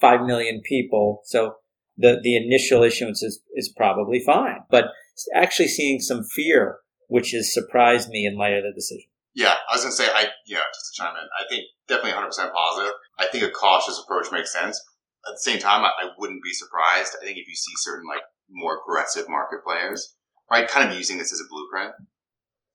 5 0.00 0.22
million 0.22 0.62
people. 0.64 1.20
So 1.26 1.56
the, 1.98 2.20
the 2.22 2.38
initial 2.38 2.82
issuance 2.82 3.22
is, 3.22 3.42
is 3.54 3.70
probably 3.76 4.22
fine, 4.24 4.60
but 4.70 4.86
actually 5.34 5.68
seeing 5.68 6.00
some 6.00 6.24
fear, 6.24 6.78
which 7.08 7.32
has 7.32 7.52
surprised 7.52 8.08
me 8.08 8.24
in 8.24 8.38
light 8.38 8.54
of 8.54 8.62
the 8.62 8.72
decision. 8.74 9.04
Yeah, 9.34 9.52
I 9.68 9.74
was 9.74 9.82
going 9.82 9.92
to 9.92 9.96
say, 9.96 10.08
I, 10.08 10.28
yeah, 10.46 10.64
just 10.72 10.94
to 10.94 11.02
chime 11.02 11.16
in, 11.16 11.28
I 11.38 11.46
think 11.50 11.64
definitely 11.86 12.12
100% 12.12 12.30
positive. 12.50 12.94
I 13.18 13.26
think 13.26 13.44
a 13.44 13.50
cautious 13.50 14.02
approach 14.02 14.32
makes 14.32 14.54
sense. 14.54 14.82
At 15.28 15.32
the 15.32 15.50
same 15.50 15.58
time, 15.58 15.84
I, 15.84 15.90
I 16.00 16.08
wouldn't 16.16 16.42
be 16.42 16.54
surprised. 16.54 17.12
I 17.20 17.26
think 17.26 17.36
if 17.36 17.46
you 17.46 17.54
see 17.54 17.72
certain 17.76 18.08
like 18.08 18.22
more 18.48 18.80
aggressive 18.80 19.28
market 19.28 19.62
players, 19.62 20.16
right, 20.50 20.66
kind 20.66 20.88
of 20.88 20.96
using 20.96 21.18
this 21.18 21.30
as 21.30 21.40
a 21.40 21.48
blueprint, 21.50 21.92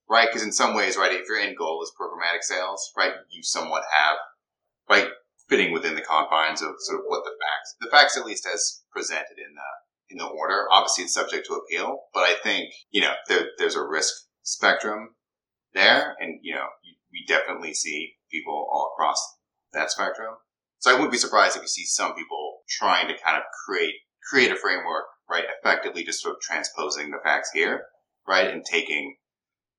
right? 0.09 0.27
Because 0.27 0.43
in 0.43 0.51
some 0.51 0.75
ways, 0.75 0.97
right, 0.97 1.11
if 1.11 1.27
your 1.27 1.37
end 1.37 1.57
goal 1.57 1.81
is 1.83 1.91
programmatic 1.99 2.43
sales, 2.43 2.91
right, 2.97 3.13
you 3.29 3.43
somewhat 3.43 3.83
have, 3.97 4.17
right, 4.89 5.09
fitting 5.49 5.71
within 5.71 5.95
the 5.95 6.01
confines 6.01 6.61
of 6.61 6.75
sort 6.79 6.99
of 6.99 7.05
what 7.07 7.23
the 7.23 7.31
facts, 7.31 7.75
the 7.79 7.89
facts 7.89 8.17
at 8.17 8.25
least 8.25 8.47
as 8.51 8.83
presented 8.91 9.37
in 9.37 9.55
the 9.55 9.61
in 10.09 10.17
the 10.17 10.25
order. 10.25 10.65
Obviously, 10.71 11.05
it's 11.05 11.13
subject 11.13 11.47
to 11.47 11.53
appeal, 11.53 12.03
but 12.13 12.23
I 12.23 12.35
think 12.43 12.73
you 12.91 13.01
know 13.01 13.13
there, 13.27 13.47
there's 13.57 13.75
a 13.75 13.83
risk 13.83 14.13
spectrum 14.43 15.15
there, 15.73 16.15
and 16.19 16.39
you 16.41 16.55
know 16.55 16.65
we 17.11 17.25
definitely 17.27 17.73
see 17.73 18.13
people 18.31 18.67
all 18.71 18.93
across 18.93 19.21
that 19.73 19.91
spectrum. 19.91 20.35
So 20.79 20.91
I 20.91 20.93
wouldn't 20.93 21.11
be 21.11 21.17
surprised 21.17 21.55
if 21.55 21.63
you 21.63 21.67
see 21.67 21.85
some 21.85 22.13
people 22.13 22.59
trying 22.69 23.07
to 23.07 23.17
kind 23.23 23.37
of 23.37 23.43
create 23.65 23.95
create 24.29 24.51
a 24.51 24.55
framework, 24.55 25.05
right? 25.29 25.45
Effectively, 25.61 26.03
just 26.03 26.21
sort 26.21 26.35
of 26.35 26.41
transposing 26.41 27.11
the 27.11 27.19
facts 27.23 27.51
here, 27.53 27.83
right, 28.27 28.49
and 28.49 28.63
taking 28.65 29.15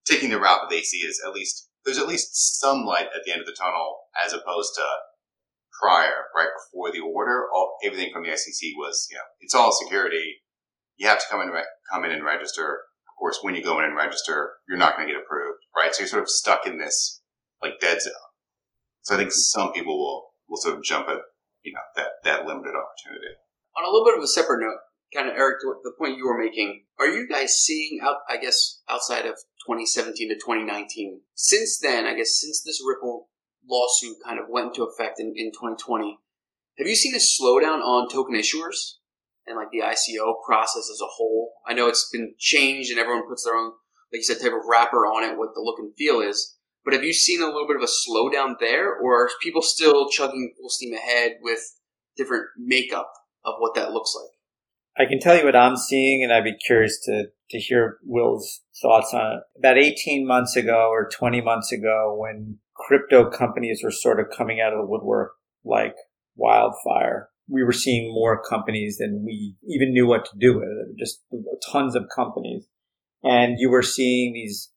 taking 0.08 0.30
the 0.30 0.40
route 0.40 0.60
that 0.62 0.70
they 0.70 0.82
see 0.82 1.06
as 1.06 1.20
at 1.26 1.34
least 1.34 1.68
there's 1.84 1.98
at 1.98 2.08
least 2.08 2.60
some 2.60 2.84
light 2.84 3.08
at 3.14 3.24
the 3.24 3.32
end 3.32 3.40
of 3.40 3.46
the 3.46 3.56
tunnel, 3.58 4.00
as 4.22 4.32
opposed 4.32 4.74
to 4.74 4.84
prior, 5.80 6.26
right 6.36 6.50
before 6.52 6.90
the 6.92 7.00
order. 7.00 7.46
All 7.54 7.78
everything 7.84 8.10
from 8.12 8.24
the 8.24 8.36
SEC 8.36 8.70
was, 8.76 9.06
you 9.10 9.16
know, 9.16 9.22
it's 9.40 9.54
all 9.54 9.72
security. 9.72 10.36
You 10.96 11.08
have 11.08 11.18
to 11.20 11.24
come 11.30 11.40
in, 11.40 11.50
come 11.90 12.04
in 12.04 12.10
and 12.10 12.24
register. 12.24 12.80
Of 13.08 13.18
course, 13.18 13.38
when 13.42 13.54
you 13.54 13.62
go 13.62 13.78
in 13.78 13.84
and 13.84 13.96
register, 13.96 14.52
you're 14.68 14.78
not 14.78 14.96
going 14.96 15.08
to 15.08 15.14
get 15.14 15.22
approved, 15.22 15.58
right? 15.76 15.94
So 15.94 16.00
you're 16.00 16.08
sort 16.08 16.22
of 16.22 16.28
stuck 16.28 16.66
in 16.66 16.78
this 16.78 17.22
like 17.62 17.80
dead 17.80 18.02
zone. 18.02 18.12
So 19.02 19.14
I 19.14 19.18
think 19.18 19.32
some 19.32 19.72
people 19.72 19.98
will 19.98 20.26
will 20.48 20.58
sort 20.58 20.76
of 20.76 20.84
jump 20.84 21.08
at 21.08 21.18
you 21.62 21.72
know 21.72 21.80
that 21.96 22.08
that 22.24 22.46
limited 22.46 22.74
opportunity. 22.74 23.34
On 23.76 23.84
a 23.84 23.90
little 23.90 24.04
bit 24.04 24.18
of 24.18 24.24
a 24.24 24.28
separate 24.28 24.60
note, 24.60 24.78
kind 25.14 25.28
of 25.28 25.36
Eric, 25.36 25.60
to 25.60 25.74
the 25.82 25.92
point 25.98 26.18
you 26.18 26.26
were 26.26 26.38
making, 26.38 26.84
are 26.98 27.06
you 27.06 27.28
guys 27.28 27.54
seeing 27.54 28.00
out? 28.02 28.16
I 28.28 28.36
guess 28.36 28.82
outside 28.90 29.24
of 29.24 29.38
2017 29.68 30.30
to 30.30 30.34
2019, 30.34 31.20
since 31.34 31.78
then, 31.78 32.06
I 32.06 32.14
guess 32.14 32.40
since 32.40 32.62
this 32.64 32.82
Ripple 32.82 33.28
lawsuit 33.68 34.16
kind 34.24 34.40
of 34.40 34.46
went 34.48 34.68
into 34.68 34.82
effect 34.82 35.20
in, 35.20 35.34
in 35.36 35.52
2020, 35.52 36.18
have 36.78 36.86
you 36.86 36.96
seen 36.96 37.14
a 37.14 37.18
slowdown 37.18 37.84
on 37.84 38.08
token 38.08 38.34
issuers 38.34 38.96
and 39.46 39.56
like 39.56 39.68
the 39.70 39.80
ICO 39.80 40.36
process 40.46 40.88
as 40.90 41.00
a 41.02 41.12
whole? 41.12 41.52
I 41.66 41.74
know 41.74 41.86
it's 41.86 42.08
been 42.10 42.34
changed 42.38 42.90
and 42.90 42.98
everyone 42.98 43.28
puts 43.28 43.44
their 43.44 43.56
own, 43.56 43.72
like 44.10 44.20
you 44.20 44.22
said, 44.22 44.40
type 44.40 44.52
of 44.52 44.66
wrapper 44.66 45.04
on 45.04 45.22
it, 45.22 45.36
what 45.36 45.50
the 45.54 45.60
look 45.60 45.78
and 45.78 45.92
feel 45.98 46.20
is. 46.20 46.56
But 46.82 46.94
have 46.94 47.04
you 47.04 47.12
seen 47.12 47.42
a 47.42 47.46
little 47.46 47.66
bit 47.66 47.76
of 47.76 47.82
a 47.82 47.86
slowdown 47.86 48.54
there, 48.58 48.94
or 48.94 49.24
are 49.24 49.30
people 49.42 49.60
still 49.60 50.08
chugging 50.08 50.54
full 50.58 50.70
steam 50.70 50.94
ahead 50.94 51.32
with 51.42 51.60
different 52.16 52.46
makeup 52.56 53.12
of 53.44 53.56
what 53.58 53.74
that 53.74 53.92
looks 53.92 54.14
like? 54.18 54.30
I 54.96 55.06
can 55.06 55.20
tell 55.20 55.36
you 55.36 55.44
what 55.44 55.54
I'm 55.54 55.76
seeing, 55.76 56.24
and 56.24 56.32
I'd 56.32 56.44
be 56.44 56.56
curious 56.56 56.98
to, 57.04 57.26
to 57.50 57.58
hear 57.58 57.98
Will's 58.04 58.62
thoughts 58.80 59.12
on 59.14 59.38
it. 59.38 59.42
About 59.58 59.78
18 59.78 60.26
months 60.26 60.56
ago 60.56 60.88
or 60.90 61.08
20 61.08 61.40
months 61.40 61.72
ago, 61.72 62.16
when 62.18 62.58
crypto 62.74 63.30
companies 63.30 63.80
were 63.82 63.90
sort 63.90 64.20
of 64.20 64.26
coming 64.36 64.60
out 64.60 64.72
of 64.72 64.78
the 64.78 64.86
woodwork 64.86 65.32
like 65.64 65.94
wildfire, 66.36 67.28
we 67.48 67.64
were 67.64 67.72
seeing 67.72 68.12
more 68.12 68.42
companies 68.42 68.98
than 68.98 69.24
we 69.24 69.56
even 69.66 69.92
knew 69.92 70.06
what 70.06 70.24
to 70.26 70.38
do 70.38 70.58
with. 70.58 70.98
Just 70.98 71.20
tons 71.70 71.96
of 71.96 72.04
companies. 72.14 72.66
And 73.22 73.56
you 73.58 73.70
were 73.70 73.82
seeing 73.82 74.32
these 74.32 74.70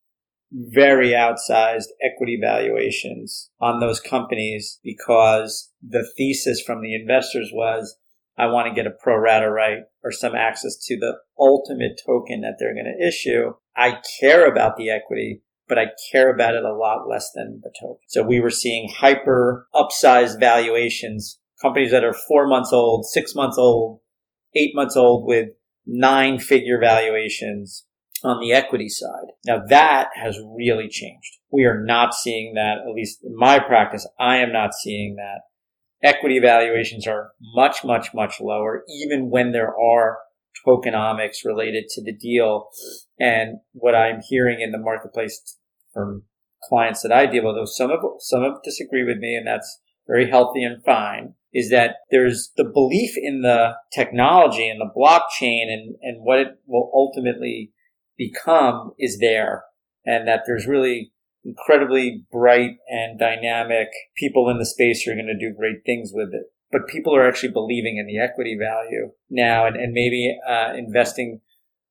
very 0.51 1.09
outsized 1.09 1.87
equity 2.03 2.37
valuations 2.41 3.49
on 3.59 3.79
those 3.79 3.99
companies 3.99 4.79
because 4.83 5.71
the 5.81 6.07
thesis 6.17 6.61
from 6.61 6.81
the 6.81 6.93
investors 6.95 7.51
was 7.53 7.97
I 8.37 8.47
want 8.47 8.67
to 8.67 8.73
get 8.73 8.87
a 8.87 8.95
pro 9.03 9.17
rata 9.17 9.49
right 9.49 9.79
or 10.03 10.11
some 10.11 10.35
access 10.35 10.77
to 10.85 10.97
the 10.97 11.17
ultimate 11.37 12.01
token 12.05 12.41
that 12.41 12.55
they're 12.59 12.73
going 12.73 12.93
to 12.97 13.07
issue. 13.07 13.53
I 13.75 14.01
care 14.19 14.47
about 14.47 14.77
the 14.77 14.89
equity, 14.89 15.41
but 15.67 15.77
I 15.77 15.87
care 16.11 16.33
about 16.33 16.55
it 16.55 16.63
a 16.63 16.73
lot 16.73 17.07
less 17.09 17.29
than 17.33 17.61
the 17.63 17.71
token. 17.79 18.01
So 18.07 18.23
we 18.23 18.39
were 18.39 18.49
seeing 18.49 18.89
hyper 18.95 19.67
upsized 19.73 20.39
valuations, 20.39 21.39
companies 21.61 21.91
that 21.91 22.03
are 22.03 22.13
four 22.13 22.47
months 22.47 22.73
old, 22.73 23.05
six 23.05 23.35
months 23.35 23.57
old, 23.57 23.99
eight 24.55 24.71
months 24.75 24.95
old 24.95 25.27
with 25.27 25.49
nine 25.85 26.39
figure 26.39 26.79
valuations 26.79 27.85
on 28.23 28.39
the 28.39 28.53
equity 28.53 28.89
side. 28.89 29.31
Now 29.45 29.61
that 29.69 30.09
has 30.15 30.37
really 30.55 30.87
changed. 30.89 31.37
We 31.51 31.65
are 31.65 31.83
not 31.83 32.13
seeing 32.13 32.53
that, 32.55 32.77
at 32.87 32.93
least 32.93 33.23
in 33.23 33.35
my 33.35 33.59
practice, 33.59 34.07
I 34.19 34.37
am 34.37 34.51
not 34.51 34.73
seeing 34.73 35.15
that. 35.15 35.41
Equity 36.03 36.39
valuations 36.39 37.07
are 37.07 37.31
much, 37.55 37.83
much, 37.83 38.13
much 38.13 38.39
lower, 38.41 38.83
even 38.89 39.29
when 39.29 39.51
there 39.51 39.73
are 39.77 40.17
tokenomics 40.65 41.45
related 41.45 41.85
to 41.89 42.03
the 42.03 42.13
deal. 42.13 42.69
And 43.19 43.59
what 43.73 43.95
I'm 43.95 44.21
hearing 44.27 44.61
in 44.61 44.71
the 44.71 44.77
marketplace 44.77 45.57
from 45.93 46.23
clients 46.63 47.01
that 47.03 47.11
I 47.11 47.25
deal 47.25 47.45
with, 47.45 47.55
though 47.55 47.65
some 47.65 47.91
of 47.91 47.99
some 48.19 48.43
of 48.43 48.63
disagree 48.63 49.03
with 49.03 49.17
me, 49.17 49.35
and 49.35 49.45
that's 49.45 49.79
very 50.07 50.29
healthy 50.29 50.63
and 50.63 50.83
fine, 50.83 51.35
is 51.53 51.69
that 51.69 51.97
there's 52.09 52.51
the 52.57 52.63
belief 52.63 53.11
in 53.15 53.41
the 53.41 53.75
technology 53.93 54.67
and 54.67 54.79
the 54.79 54.91
blockchain 54.95 55.71
and, 55.71 55.95
and 56.01 56.23
what 56.23 56.39
it 56.39 56.47
will 56.65 56.91
ultimately 56.93 57.71
become 58.17 58.91
is 58.97 59.19
there. 59.19 59.63
and 60.05 60.27
that 60.27 60.41
there's 60.45 60.67
really 60.67 61.11
incredibly 61.43 62.23
bright 62.31 62.77
and 62.87 63.19
dynamic 63.19 63.87
people 64.15 64.49
in 64.49 64.57
the 64.57 64.65
space 64.65 65.01
who 65.01 65.11
are 65.11 65.15
going 65.15 65.25
to 65.27 65.37
do 65.37 65.55
great 65.55 65.83
things 65.85 66.11
with 66.13 66.29
it. 66.33 66.43
But 66.71 66.87
people 66.87 67.15
are 67.15 67.27
actually 67.27 67.51
believing 67.51 67.97
in 67.97 68.07
the 68.07 68.19
equity 68.19 68.57
value 68.59 69.11
now 69.29 69.65
and, 69.65 69.75
and 69.75 69.93
maybe 69.93 70.37
uh, 70.47 70.73
investing 70.75 71.41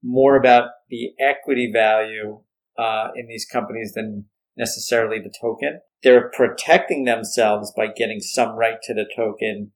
more 0.02 0.36
about 0.36 0.70
the 0.88 1.10
equity 1.18 1.70
value 1.72 2.40
uh, 2.78 3.08
in 3.14 3.26
these 3.28 3.44
companies 3.44 3.92
than 3.94 4.24
necessarily 4.56 5.18
the 5.18 5.32
token. 5.40 5.80
They're 6.02 6.30
protecting 6.30 7.04
themselves 7.04 7.72
by 7.76 7.88
getting 7.94 8.20
some 8.20 8.56
right 8.56 8.78
to 8.84 8.94
the 8.94 9.04
token 9.14 9.72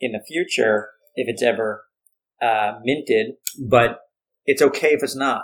in 0.00 0.12
the 0.12 0.22
future 0.26 0.90
if 1.14 1.28
it's 1.28 1.42
ever 1.42 1.84
uh, 2.40 2.74
minted, 2.82 3.34
but 3.62 4.00
it's 4.46 4.62
okay 4.62 4.92
if 4.92 5.02
it's 5.02 5.16
not 5.16 5.42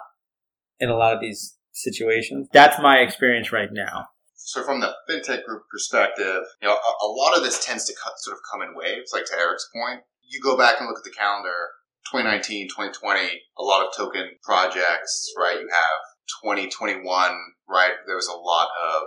in 0.78 0.88
a 0.88 0.96
lot 0.96 1.14
of 1.14 1.20
these 1.20 1.56
situations. 1.72 2.48
That's 2.52 2.80
my 2.80 2.98
experience 2.98 3.52
right 3.52 3.72
now. 3.72 4.06
So 4.35 4.62
from 4.62 4.80
the 4.80 4.92
fintech 5.08 5.44
group 5.44 5.62
perspective, 5.70 6.42
you 6.61 6.68
know, 6.68 6.74
a, 6.74 7.06
a 7.06 7.08
lot 7.08 7.37
of 7.37 7.42
this 7.42 7.64
tends 7.64 7.85
to 7.87 7.94
cut, 7.94 8.14
sort 8.18 8.37
of 8.37 8.42
come 8.50 8.62
in 8.62 8.74
waves. 8.74 9.12
Like 9.12 9.24
to 9.26 9.38
Eric's 9.38 9.68
point, 9.74 10.00
you 10.28 10.40
go 10.40 10.56
back 10.56 10.76
and 10.78 10.88
look 10.88 10.98
at 10.98 11.04
the 11.04 11.16
calendar, 11.16 11.70
2019, 12.11 12.68
2020, 12.68 13.20
a 13.58 13.62
lot 13.62 13.87
of 13.87 13.94
token 13.96 14.30
projects, 14.42 15.32
right? 15.38 15.61
You 15.61 15.68
have 15.70 15.98
2021, 16.42 17.04
right? 17.68 17.92
There 18.06 18.16
was 18.16 18.28
a 18.28 18.37
lot 18.37 18.68
of 18.82 19.02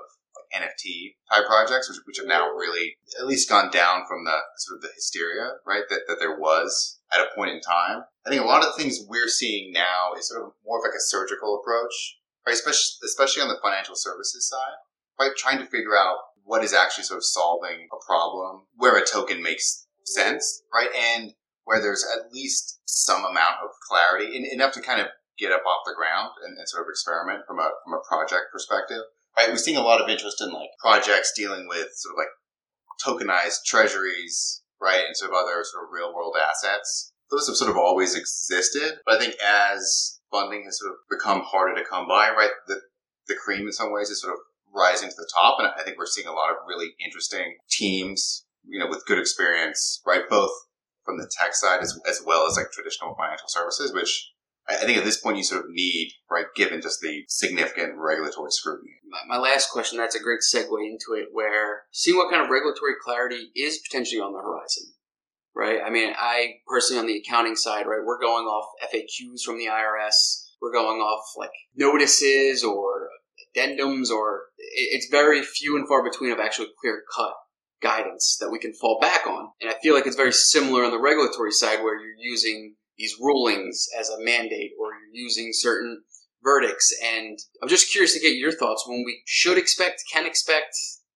NFT 0.56 1.16
type 1.32 1.46
projects, 1.46 1.90
which, 1.90 2.00
which 2.06 2.18
have 2.18 2.28
now 2.28 2.50
really 2.50 2.96
at 3.20 3.28
least 3.28 3.50
gone 3.50 3.70
down 3.72 4.04
from 4.08 4.24
the 4.24 4.38
sort 4.58 4.78
of 4.78 4.82
the 4.84 4.90
hysteria, 4.96 5.52
right? 5.66 5.84
That, 5.90 6.02
that 6.08 6.18
there 6.20 6.40
was 6.40 7.00
at 7.12 7.22
a 7.22 7.36
point 7.36 7.52
in 7.52 7.62
time. 7.62 8.04
I 8.26 8.30
think 8.30 8.42
a 8.42 8.46
lot 8.46 8.64
of 8.64 8.74
the 8.74 8.82
things 8.82 9.06
we're 9.08 9.28
seeing 9.28 9.74
now 9.74 10.14
is 10.18 10.30
sort 10.30 10.44
of 10.44 10.54
more 10.66 10.80
of 10.80 10.84
like 10.84 10.96
a 10.96 11.02
surgical 11.02 11.60
approach? 11.60 12.18
Especially, 12.48 13.06
especially 13.06 13.42
on 13.42 13.50
the 13.50 13.60
financial 13.62 13.96
services 13.96 14.48
side, 14.48 14.78
right? 15.20 15.36
Trying 15.36 15.58
to 15.60 15.66
figure 15.66 15.98
out 15.98 16.18
what 16.44 16.64
is 16.64 16.74
actually 16.74 17.04
sort 17.04 17.18
of 17.18 17.26
solving 17.26 17.88
a 17.92 18.06
problem 18.06 18.68
where 18.76 18.98
a 18.98 19.06
token 19.06 19.42
makes 19.42 19.88
sense, 20.06 20.62
right? 20.72 20.90
And 20.96 21.34
where 21.66 21.82
there's 21.82 22.06
at 22.06 22.32
least 22.32 22.80
some 22.86 23.26
amount 23.26 23.58
of 23.64 23.72
clarity 23.90 24.48
enough 24.52 24.74
to 24.74 24.82
kind 24.82 25.02
of 25.02 25.08
get 25.38 25.52
up 25.52 25.64
off 25.66 25.82
the 25.86 25.96
ground 25.98 26.32
and, 26.46 26.58
and, 26.58 26.70
sort 26.70 26.84
of 26.84 26.90
experiment 26.90 27.44
from 27.46 27.60
a 27.60 27.70
from 27.84 27.94
a 27.94 28.08
project 28.08 28.54
perspective. 28.54 29.02
Right, 29.36 29.50
we're 29.50 29.58
seeing 29.58 29.76
a 29.76 29.82
lot 29.82 30.00
of 30.00 30.10
interest 30.10 30.42
in 30.42 30.54
like 30.54 30.70
projects 30.80 31.34
dealing 31.36 31.68
with 31.68 31.90
sort 31.96 32.16
of 32.16 32.20
like 32.20 32.32
tokenized 33.04 33.66
treasuries, 33.66 34.62
right, 34.80 35.04
and 35.06 35.18
sort 35.18 35.32
of 35.32 35.36
other 35.36 35.64
sort 35.64 35.84
of 35.84 35.90
real 35.92 36.14
world 36.14 36.36
assets. 36.40 37.12
Those 37.30 37.48
have 37.48 37.58
sort 37.58 37.72
of 37.72 37.76
always 37.76 38.16
existed, 38.16 39.00
but 39.06 39.16
I 39.16 39.20
think 39.20 39.36
as 39.44 40.15
funding 40.36 40.64
has 40.66 40.80
sort 40.80 40.92
of 40.92 40.98
become 41.10 41.42
harder 41.42 41.76
to 41.76 41.90
come 41.90 42.08
by, 42.08 42.30
right, 42.30 42.52
the 42.68 42.82
the 43.28 43.36
cream 43.44 43.66
in 43.66 43.74
some 43.74 43.92
ways 43.92 44.10
is 44.10 44.22
sort 44.22 44.34
of 44.34 44.40
rising 44.76 45.10
to 45.10 45.16
the 45.18 45.30
top, 45.34 45.56
and 45.58 45.68
I 45.68 45.84
think 45.84 45.98
we're 45.98 46.06
seeing 46.06 46.28
a 46.28 46.34
lot 46.34 46.52
of 46.52 46.58
really 46.68 46.90
interesting 47.04 47.56
teams, 47.70 48.46
you 48.68 48.80
know, 48.80 48.90
with 48.90 49.06
good 49.08 49.18
experience, 49.18 50.02
right, 50.06 50.30
both 50.30 50.52
from 51.06 51.18
the 51.18 51.30
tech 51.40 51.56
side 51.56 51.82
as, 51.82 51.98
as 52.10 52.22
well 52.26 52.48
as 52.48 52.58
like 52.58 52.72
traditional 52.72 53.16
financial 53.16 53.48
services, 53.48 53.94
which 53.94 54.32
I 54.68 54.76
think 54.76 54.98
at 54.98 55.06
this 55.06 55.22
point 55.22 55.38
you 55.38 55.44
sort 55.44 55.64
of 55.64 55.72
need, 55.72 56.12
right, 56.30 56.46
given 56.56 56.82
just 56.82 57.00
the 57.00 57.24
significant 57.28 57.94
regulatory 57.98 58.52
scrutiny. 58.52 58.92
My, 59.08 59.38
my 59.38 59.42
last 59.42 59.70
question, 59.72 59.98
that's 59.98 60.16
a 60.16 60.24
great 60.24 60.40
segue 60.42 60.66
into 60.84 61.14
it, 61.14 61.30
where 61.32 61.84
seeing 61.92 62.18
what 62.18 62.32
kind 62.32 62.44
of 62.44 62.50
regulatory 62.50 62.94
clarity 63.04 63.52
is 63.56 63.80
potentially 63.80 64.20
on 64.20 64.34
the 64.34 64.40
horizon, 64.40 64.92
right? 65.56 65.80
I 65.86 65.90
mean, 65.90 66.14
I 66.18 66.56
personally 66.68 67.00
on 67.00 67.08
the 67.08 67.18
accounting 67.18 67.56
side, 67.56 67.86
right, 67.88 68.04
we're 68.04 68.20
going 68.20 68.46
off 68.46 68.66
FAQs 68.84 69.42
from 69.44 69.58
the 69.58 69.66
IRS, 69.66 70.50
we're 70.62 70.74
going 70.74 71.00
off 71.00 71.24
like 71.38 71.52
notices 71.76 72.64
or 72.64 73.10
addendums, 73.56 74.10
or 74.10 74.44
it's 74.58 75.08
very 75.10 75.42
few 75.42 75.78
and 75.78 75.88
far 75.88 76.04
between 76.04 76.32
of 76.32 76.40
actually 76.40 76.68
clear 76.82 77.04
cut 77.16 77.34
guidance 77.82 78.38
that 78.40 78.50
we 78.50 78.60
can 78.60 78.74
fall 78.74 79.00
back 79.00 79.28
on. 79.28 79.50
And 79.62 79.70
I 79.70 79.76
feel 79.82 79.94
like 79.94 80.08
it's 80.08 80.16
very 80.16 80.34
similar 80.34 80.84
on 80.84 80.92
the 80.92 81.00
regulatory 81.00 81.52
side 81.52 81.84
where 81.84 82.00
you're 82.00 82.18
using 82.18 82.76
these 82.98 83.16
rulings 83.22 83.88
as 84.00 84.10
a 84.10 84.24
mandate 84.24 84.72
or 84.80 84.90
you're 84.94 85.24
using 85.24 85.50
certain 85.52 86.04
verdicts. 86.44 86.94
And 87.04 87.38
I'm 87.62 87.70
just 87.70 87.92
curious 87.92 88.14
to 88.14 88.20
get 88.20 88.36
your 88.36 88.52
thoughts 88.52 88.86
when 88.88 89.04
we 89.06 89.22
should 89.26 89.58
expect, 89.58 90.04
can 90.12 90.26
expect, 90.26 90.76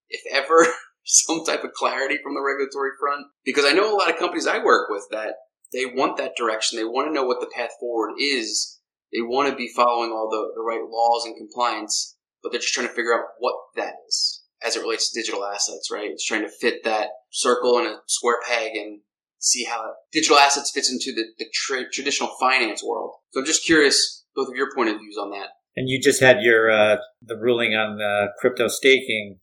if 0.10 0.22
ever, 0.32 0.68
some 1.28 1.44
type 1.46 1.64
of 1.64 1.74
clarity 1.74 2.18
from 2.22 2.34
the 2.34 2.42
regulatory 2.42 2.92
front. 3.00 3.26
Because 3.44 3.66
I 3.66 3.72
know 3.72 3.94
a 3.94 3.98
lot 3.98 4.10
of 4.10 4.18
companies 4.18 4.48
I 4.48 4.64
work 4.64 4.90
with 4.90 5.06
that 5.12 5.36
they 5.74 5.86
want 5.86 6.18
that 6.18 6.36
direction. 6.36 6.78
They 6.78 6.86
want 6.86 7.08
to 7.08 7.14
know 7.14 7.24
what 7.24 7.42
the 7.42 7.52
path 7.56 7.72
forward 7.80 8.14
is. 8.20 8.80
They 9.14 9.22
want 9.22 9.50
to 9.50 9.56
be 9.56 9.72
following 9.76 10.12
all 10.12 10.30
the, 10.30 10.52
the 10.56 10.62
right 10.62 10.82
laws 10.88 11.26
and 11.26 11.36
compliance, 11.36 12.16
but 12.42 12.52
they're 12.52 12.62
just 12.62 12.74
trying 12.74 12.88
to 12.88 12.94
figure 12.94 13.14
out 13.14 13.26
what 13.40 13.56
that 13.76 13.94
is 14.08 14.44
as 14.64 14.76
it 14.76 14.82
relates 14.82 15.10
to 15.10 15.20
digital 15.20 15.46
assets, 15.46 15.90
right? 15.92 16.10
It's 16.12 16.26
trying 16.26 16.42
to 16.42 16.50
fit 16.50 16.84
that 16.84 17.10
circle 17.32 17.80
in 17.80 17.86
a 17.86 18.00
square 18.08 18.40
peg 18.48 18.76
and 18.76 19.00
see 19.40 19.64
how 19.64 19.94
digital 20.12 20.38
assets 20.38 20.72
fits 20.72 20.92
into 20.92 21.16
the, 21.16 21.28
the 21.38 21.46
tra- 21.54 21.90
traditional 21.92 22.30
finance 22.40 22.84
world. 22.84 23.14
So 23.32 23.40
I'm 23.40 23.46
just 23.46 23.66
curious, 23.66 24.26
both 24.36 24.50
of 24.50 24.56
your 24.56 24.74
point 24.76 24.90
of 24.90 24.98
views 24.98 25.18
on 25.18 25.32
that. 25.32 25.48
And 25.76 25.88
you 25.88 26.02
just 26.02 26.20
had 26.20 26.42
your 26.42 26.70
uh, 26.70 26.98
the 27.22 27.38
ruling 27.38 27.74
on 27.74 27.98
the 27.98 28.28
crypto 28.40 28.68
staking 28.68 29.40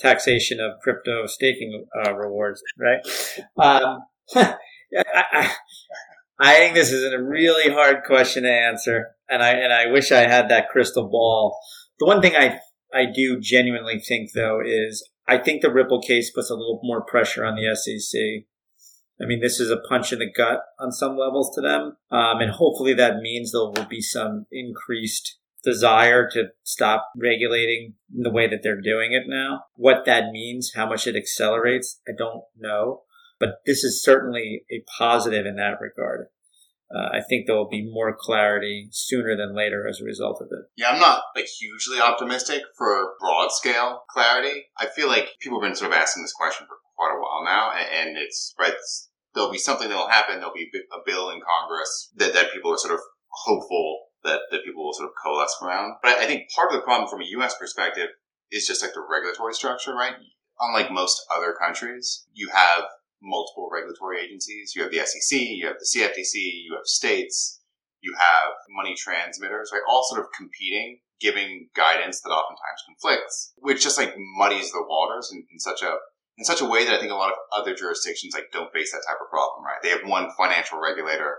taxation 0.00 0.60
of 0.60 0.80
crypto 0.82 1.26
staking 1.26 1.84
uh, 2.04 2.14
rewards, 2.14 2.62
right? 2.78 3.00
Um, 3.58 4.00
I, 4.34 5.54
I 6.38 6.54
think 6.54 6.74
this 6.74 6.90
is 6.90 7.12
a 7.12 7.22
really 7.22 7.72
hard 7.72 8.04
question 8.04 8.44
to 8.44 8.52
answer, 8.52 9.08
and 9.28 9.42
I 9.42 9.50
and 9.50 9.72
I 9.72 9.86
wish 9.86 10.10
I 10.10 10.26
had 10.26 10.48
that 10.48 10.68
crystal 10.70 11.08
ball. 11.08 11.58
The 11.98 12.06
one 12.06 12.22
thing 12.22 12.34
I 12.34 12.58
I 12.92 13.06
do 13.14 13.38
genuinely 13.40 14.00
think 14.00 14.30
though 14.34 14.60
is 14.64 15.08
I 15.28 15.38
think 15.38 15.62
the 15.62 15.72
Ripple 15.72 16.00
case 16.00 16.30
puts 16.30 16.50
a 16.50 16.54
little 16.54 16.80
more 16.82 17.04
pressure 17.04 17.44
on 17.44 17.54
the 17.54 17.74
SEC. 17.76 18.46
I 19.22 19.26
mean, 19.26 19.40
this 19.40 19.60
is 19.60 19.70
a 19.70 19.76
punch 19.76 20.12
in 20.12 20.18
the 20.18 20.32
gut 20.32 20.60
on 20.78 20.92
some 20.92 21.16
levels 21.16 21.54
to 21.54 21.60
them. 21.60 21.98
Um, 22.10 22.40
and 22.40 22.50
hopefully 22.50 22.94
that 22.94 23.18
means 23.20 23.52
there 23.52 23.60
will 23.60 23.86
be 23.88 24.00
some 24.00 24.46
increased 24.50 25.38
desire 25.64 26.28
to 26.30 26.48
stop 26.62 27.10
regulating 27.16 27.94
the 28.10 28.30
way 28.30 28.48
that 28.48 28.60
they're 28.62 28.80
doing 28.80 29.12
it 29.12 29.24
now. 29.26 29.64
What 29.74 30.04
that 30.06 30.30
means, 30.32 30.72
how 30.74 30.88
much 30.88 31.06
it 31.06 31.16
accelerates, 31.16 32.00
I 32.08 32.12
don't 32.16 32.44
know. 32.58 33.02
But 33.38 33.60
this 33.64 33.84
is 33.84 34.02
certainly 34.02 34.64
a 34.70 34.84
positive 34.98 35.46
in 35.46 35.56
that 35.56 35.80
regard 35.80 36.26
uh, 36.94 37.08
I 37.12 37.20
think 37.28 37.46
there 37.46 37.56
will 37.56 37.68
be 37.68 37.88
more 37.88 38.16
clarity 38.18 38.88
sooner 38.90 39.36
than 39.36 39.54
later 39.54 39.86
as 39.88 40.00
a 40.00 40.04
result 40.04 40.40
of 40.40 40.48
it. 40.50 40.66
Yeah, 40.76 40.90
I'm 40.90 41.00
not 41.00 41.22
like 41.36 41.46
hugely 41.46 42.00
optimistic 42.00 42.62
for 42.76 43.14
broad 43.20 43.52
scale 43.52 44.02
clarity. 44.10 44.66
I 44.76 44.86
feel 44.86 45.06
like 45.06 45.28
people 45.40 45.60
have 45.60 45.68
been 45.68 45.76
sort 45.76 45.92
of 45.92 45.96
asking 45.96 46.24
this 46.24 46.32
question 46.32 46.66
for 46.66 46.76
quite 46.96 47.14
a 47.14 47.20
while 47.20 47.44
now, 47.44 47.70
and 47.72 48.16
it's 48.16 48.54
right. 48.58 48.74
There'll 49.34 49.52
be 49.52 49.58
something 49.58 49.88
that'll 49.88 50.08
happen. 50.08 50.38
There'll 50.40 50.54
be 50.54 50.68
a 50.92 50.98
bill 51.06 51.30
in 51.30 51.40
Congress 51.40 52.10
that, 52.16 52.34
that 52.34 52.52
people 52.52 52.72
are 52.72 52.78
sort 52.78 52.94
of 52.94 53.00
hopeful 53.28 54.09
that, 54.24 54.40
that 54.50 54.64
people 54.64 54.84
will 54.84 54.92
sort 54.92 55.08
of 55.08 55.14
coalesce 55.22 55.56
around. 55.62 55.94
But 56.02 56.18
I 56.18 56.26
think 56.26 56.50
part 56.54 56.70
of 56.70 56.76
the 56.76 56.84
problem 56.84 57.08
from 57.08 57.22
a 57.22 57.30
U.S. 57.38 57.56
perspective 57.58 58.08
is 58.50 58.66
just 58.66 58.82
like 58.82 58.94
the 58.94 59.04
regulatory 59.08 59.54
structure, 59.54 59.94
right? 59.94 60.14
Unlike 60.60 60.92
most 60.92 61.24
other 61.34 61.54
countries, 61.58 62.26
you 62.32 62.50
have 62.52 62.84
multiple 63.22 63.68
regulatory 63.72 64.20
agencies. 64.20 64.72
You 64.74 64.82
have 64.82 64.90
the 64.90 65.04
SEC, 65.04 65.40
you 65.40 65.66
have 65.66 65.76
the 65.78 65.98
CFTC, 65.98 66.34
you 66.34 66.74
have 66.74 66.86
states, 66.86 67.60
you 68.00 68.14
have 68.18 68.52
money 68.70 68.94
transmitters, 68.96 69.70
right? 69.72 69.82
All 69.88 70.04
sort 70.04 70.20
of 70.20 70.26
competing, 70.36 71.00
giving 71.20 71.68
guidance 71.74 72.20
that 72.22 72.30
oftentimes 72.30 72.82
conflicts, 72.86 73.52
which 73.56 73.82
just 73.82 73.98
like 73.98 74.14
muddies 74.16 74.72
the 74.72 74.82
waters 74.86 75.30
in, 75.32 75.44
in 75.52 75.58
such 75.58 75.82
a 75.82 75.96
in 76.38 76.44
such 76.44 76.62
a 76.62 76.64
way 76.64 76.86
that 76.86 76.94
I 76.94 76.98
think 76.98 77.12
a 77.12 77.16
lot 77.16 77.32
of 77.32 77.38
other 77.52 77.74
jurisdictions 77.74 78.32
like 78.32 78.50
don't 78.50 78.72
face 78.72 78.92
that 78.92 79.04
type 79.06 79.18
of 79.20 79.28
problem, 79.28 79.64
right? 79.64 79.76
They 79.82 79.90
have 79.90 80.08
one 80.08 80.30
financial 80.38 80.80
regulator 80.80 81.36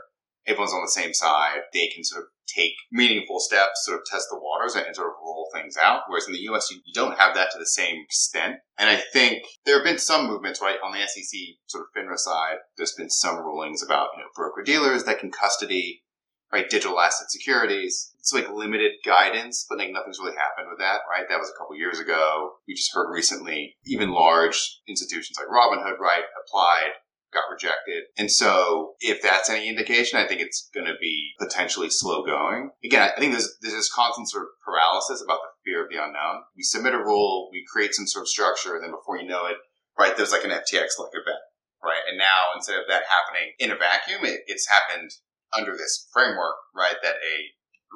everyone's 0.48 0.74
on 0.74 0.82
the 0.82 0.92
same 0.92 1.14
side. 1.14 1.62
They 1.74 1.88
can 1.88 2.04
sort 2.04 2.24
of 2.24 2.30
take 2.48 2.74
meaningful 2.92 3.40
steps, 3.40 3.86
sort 3.86 4.00
of 4.00 4.06
test 4.06 4.28
the 4.30 4.40
waters 4.40 4.76
and, 4.76 4.96
sort 4.96 5.08
of 5.08 5.14
roll 5.24 5.48
things 5.54 5.78
out. 5.78 6.02
Whereas 6.08 6.28
in 6.28 6.34
the 6.34 6.48
US, 6.52 6.70
you, 6.72 6.80
you, 6.86 6.94
don't 6.94 7.18
have 7.18 7.36
that 7.36 7.52
to 7.52 7.60
the 7.60 7.66
same 7.66 8.02
extent. 8.04 8.58
And 8.78 8.90
I 8.90 8.98
think 9.14 9.44
there 9.66 9.76
have 9.76 9.86
been 9.86 9.98
some 9.98 10.28
movements, 10.28 10.62
right, 10.62 10.78
on 10.84 10.92
the 10.92 11.06
SEC 11.08 11.40
sort 11.68 11.86
of 11.86 11.90
FINRA 11.96 12.18
side. 12.18 12.58
There's 12.78 12.94
been 12.94 13.10
some 13.10 13.38
rulings 13.38 13.84
about, 13.84 14.10
you 14.16 14.24
know, 14.24 14.30
broker 14.36 14.64
dealers 14.64 15.04
that 15.06 15.20
can 15.20 15.32
custody, 15.32 16.04
right, 16.52 16.70
digital 16.70 17.00
asset 17.00 17.30
securities. 17.30 18.14
It's 18.20 18.34
like 18.34 18.52
limited 18.52 18.94
guidance, 19.06 19.66
but 19.70 19.80
like 19.80 19.92
nothing's 19.92 20.20
really 20.20 20.36
happened 20.36 20.68
with 20.70 20.80
that, 20.80 21.02
right? 21.10 21.26
That 21.30 21.40
was 21.40 21.50
a 21.50 21.58
couple 21.58 21.76
years 21.76 22.00
ago. 22.00 22.52
We 22.68 22.74
just 22.74 22.94
heard 22.94 23.12
recently, 23.12 23.76
even 23.86 24.12
large 24.12 24.80
institutions 24.88 25.38
like 25.40 25.48
Robinhood, 25.48 26.00
right, 26.00 26.24
applied 26.46 26.92
got 27.34 27.50
rejected. 27.52 28.04
And 28.18 28.30
so 28.30 28.94
if 29.00 29.22
that's 29.22 29.50
any 29.50 29.68
indication, 29.70 30.20
I 30.20 30.28
think 30.28 30.42
it's 30.42 30.70
going 30.74 30.86
to 30.86 30.96
be 31.00 31.32
potentially 31.40 31.90
slow 31.90 32.26
going. 32.26 32.72
Again, 32.84 33.10
I 33.16 33.20
think 33.20 33.32
there's, 33.32 33.58
there's 33.62 33.74
this 33.74 33.92
constant 33.92 34.30
sort 34.30 34.44
of 34.44 34.50
paralysis 34.66 35.24
about 35.24 35.40
the 35.42 35.52
fear 35.64 35.84
of 35.84 35.90
the 35.90 36.04
unknown. 36.04 36.44
We 36.56 36.64
submit 36.64 36.94
a 36.94 37.00
rule, 37.00 37.50
we 37.52 37.66
create 37.72 37.94
some 37.94 38.08
sort 38.08 38.24
of 38.24 38.30
structure, 38.30 38.76
and 38.76 38.84
then 38.84 38.92
before 38.92 39.18
you 39.18 39.28
know 39.28 39.46
it, 39.46 39.58
right, 39.98 40.16
there's 40.16 40.32
like 40.32 40.44
an 40.44 40.52
FTX 40.52 41.00
like 41.00 41.14
event, 41.14 41.42
right? 41.84 42.04
And 42.10 42.18
now 42.18 42.52
instead 42.56 42.78
of 42.78 42.86
that 42.90 43.04
happening 43.08 43.54
in 43.60 43.72
a 43.72 43.76
vacuum, 43.76 44.26
it, 44.26 44.42
it's 44.48 44.68
happened 44.68 45.12
under 45.58 45.72
this 45.72 46.08
framework, 46.14 46.56
right, 46.76 46.96
that 47.02 47.16
a 47.16 47.36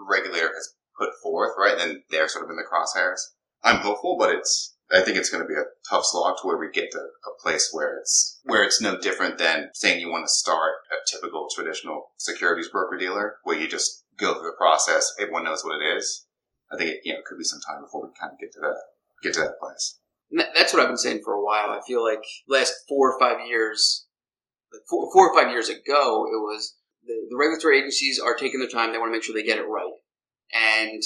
regulator 0.09 0.51
has 0.53 0.75
put 0.97 1.09
forth, 1.21 1.51
right? 1.57 1.77
Then 1.77 2.03
they're 2.09 2.27
sort 2.27 2.45
of 2.45 2.51
in 2.51 2.57
the 2.57 2.63
crosshairs. 2.63 3.19
I'm 3.63 3.81
hopeful, 3.81 4.17
but 4.19 4.29
it's 4.29 4.74
I 4.91 5.01
think 5.01 5.17
it's 5.17 5.29
going 5.29 5.43
to 5.43 5.47
be 5.47 5.59
a 5.59 5.65
tough 5.89 6.05
slog 6.05 6.37
to 6.37 6.47
where 6.47 6.57
we 6.57 6.69
get 6.69 6.91
to 6.91 6.99
a 6.99 7.41
place 7.41 7.69
where 7.71 7.97
it's 7.97 8.39
where 8.43 8.63
it's 8.63 8.81
no 8.81 8.99
different 8.99 9.37
than 9.39 9.69
saying 9.73 9.99
you 9.99 10.11
want 10.11 10.25
to 10.25 10.31
start 10.31 10.73
a 10.91 10.95
typical 11.09 11.47
traditional 11.53 12.11
securities 12.17 12.69
broker 12.69 12.97
dealer, 12.97 13.37
where 13.43 13.57
you 13.57 13.67
just 13.67 14.05
go 14.17 14.33
through 14.33 14.43
the 14.43 14.57
process, 14.57 15.11
everyone 15.19 15.43
knows 15.43 15.63
what 15.63 15.81
it 15.81 15.97
is. 15.97 16.25
I 16.71 16.77
think 16.77 16.91
it, 16.91 16.99
you 17.03 17.13
know 17.13 17.19
it 17.19 17.25
could 17.25 17.37
be 17.37 17.43
some 17.43 17.61
time 17.61 17.81
before 17.81 18.03
we 18.03 18.09
kind 18.19 18.33
of 18.33 18.39
get 18.39 18.51
to 18.53 18.59
that 18.61 18.77
get 19.23 19.33
to 19.35 19.39
that 19.41 19.59
place. 19.59 19.99
that's 20.55 20.73
what 20.73 20.81
I've 20.81 20.89
been 20.89 20.97
saying 20.97 21.21
for 21.23 21.33
a 21.33 21.43
while. 21.43 21.69
I 21.69 21.81
feel 21.87 22.03
like 22.03 22.23
last 22.47 22.73
four 22.87 23.11
or 23.11 23.19
five 23.19 23.47
years, 23.47 24.05
four, 24.89 25.09
four 25.11 25.29
or 25.29 25.39
five 25.39 25.51
years 25.51 25.69
ago, 25.69 26.25
it 26.25 26.41
was 26.41 26.75
the, 27.03 27.13
the 27.29 27.37
regulatory 27.37 27.79
agencies 27.79 28.19
are 28.19 28.35
taking 28.35 28.59
their 28.59 28.69
time. 28.69 28.91
They 28.91 28.99
want 28.99 29.09
to 29.09 29.13
make 29.13 29.23
sure 29.23 29.33
they 29.33 29.43
get 29.43 29.59
it 29.59 29.67
right, 29.67 29.93
and 30.53 31.01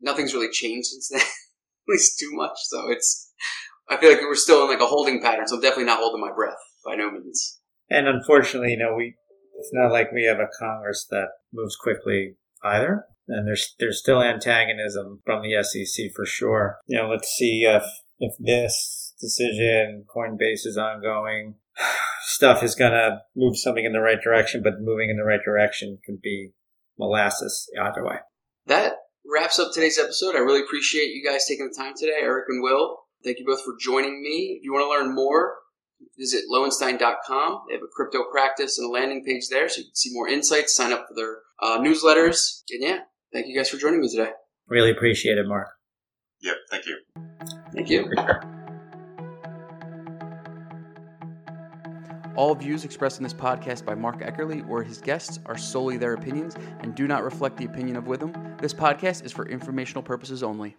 nothing's 0.00 0.34
really 0.34 0.50
changed 0.50 0.88
since 0.88 1.08
then. 1.08 1.20
at 1.88 1.92
least 1.92 2.18
too 2.18 2.30
much. 2.32 2.56
So 2.64 2.90
it's, 2.90 3.32
I 3.88 3.96
feel 3.96 4.10
like 4.10 4.20
we're 4.20 4.34
still 4.34 4.62
in 4.62 4.68
like 4.68 4.80
a 4.80 4.86
holding 4.86 5.20
pattern. 5.20 5.46
So 5.46 5.56
I'm 5.56 5.62
definitely 5.62 5.84
not 5.84 5.98
holding 5.98 6.20
my 6.20 6.32
breath 6.34 6.58
by 6.84 6.94
no 6.94 7.10
means. 7.10 7.60
And 7.90 8.08
unfortunately, 8.08 8.72
you 8.72 8.78
know, 8.78 8.94
we, 8.94 9.14
it's 9.58 9.70
not 9.72 9.92
like 9.92 10.12
we 10.12 10.24
have 10.24 10.38
a 10.38 10.48
Congress 10.58 11.06
that 11.10 11.28
moves 11.52 11.76
quickly 11.76 12.36
either. 12.64 13.04
And 13.28 13.46
there's, 13.46 13.74
there's 13.78 14.00
still 14.00 14.22
antagonism 14.22 15.20
from 15.24 15.42
the 15.42 15.62
SEC 15.62 16.06
for 16.14 16.26
sure. 16.26 16.78
You 16.86 16.98
know, 16.98 17.08
let's 17.08 17.28
see 17.28 17.64
if, 17.64 17.84
if 18.18 18.34
this 18.38 19.14
decision, 19.20 20.04
Coinbase 20.14 20.66
is 20.66 20.76
ongoing, 20.76 21.54
stuff 22.22 22.62
is 22.62 22.74
going 22.74 22.92
to 22.92 23.20
move 23.36 23.56
something 23.56 23.84
in 23.84 23.92
the 23.92 24.00
right 24.00 24.20
direction, 24.20 24.62
but 24.62 24.80
moving 24.80 25.10
in 25.10 25.16
the 25.16 25.24
right 25.24 25.42
direction 25.44 25.98
could 26.04 26.20
be 26.20 26.50
molasses 26.98 27.68
either 27.80 28.04
way. 28.04 28.16
That 28.66 28.94
wraps 29.32 29.58
up 29.58 29.72
today's 29.72 29.98
episode. 29.98 30.36
I 30.36 30.40
really 30.40 30.60
appreciate 30.60 31.14
you 31.14 31.24
guys 31.24 31.46
taking 31.46 31.68
the 31.68 31.74
time 31.74 31.94
today, 31.96 32.18
Eric 32.20 32.46
and 32.48 32.62
Will. 32.62 32.98
Thank 33.24 33.38
you 33.38 33.46
both 33.46 33.62
for 33.64 33.74
joining 33.80 34.22
me. 34.22 34.56
If 34.58 34.64
you 34.64 34.72
want 34.72 34.84
to 34.84 34.90
learn 34.90 35.14
more, 35.14 35.54
visit 36.18 36.44
lowenstein.com. 36.52 37.62
They 37.68 37.74
have 37.74 37.82
a 37.82 37.92
crypto 37.94 38.24
practice 38.30 38.78
and 38.78 38.88
a 38.88 38.90
landing 38.90 39.24
page 39.24 39.48
there 39.48 39.68
so 39.68 39.78
you 39.78 39.84
can 39.84 39.94
see 39.94 40.10
more 40.12 40.28
insights, 40.28 40.74
sign 40.74 40.92
up 40.92 41.06
for 41.08 41.14
their 41.14 41.38
uh, 41.60 41.78
newsletters. 41.78 42.62
And 42.70 42.82
yeah, 42.82 42.98
thank 43.32 43.46
you 43.46 43.56
guys 43.56 43.70
for 43.70 43.76
joining 43.76 44.00
me 44.00 44.08
today. 44.08 44.30
Really 44.68 44.90
appreciate 44.90 45.38
it, 45.38 45.46
Mark. 45.46 45.68
Yep, 46.42 46.56
thank 46.70 46.86
you. 46.86 46.98
Thank 47.72 47.88
you. 47.88 48.58
All 52.34 52.54
views 52.54 52.84
expressed 52.84 53.18
in 53.18 53.24
this 53.24 53.34
podcast 53.34 53.84
by 53.84 53.94
Mark 53.94 54.20
Eckerle 54.20 54.68
or 54.68 54.82
his 54.82 55.00
guests 55.00 55.38
are 55.46 55.58
solely 55.58 55.98
their 55.98 56.14
opinions 56.14 56.54
and 56.80 56.94
do 56.94 57.06
not 57.06 57.24
reflect 57.24 57.56
the 57.56 57.66
opinion 57.66 57.96
of 57.96 58.04
Withum. 58.04 58.58
This 58.60 58.72
podcast 58.72 59.24
is 59.24 59.32
for 59.32 59.46
informational 59.46 60.02
purposes 60.02 60.42
only. 60.42 60.76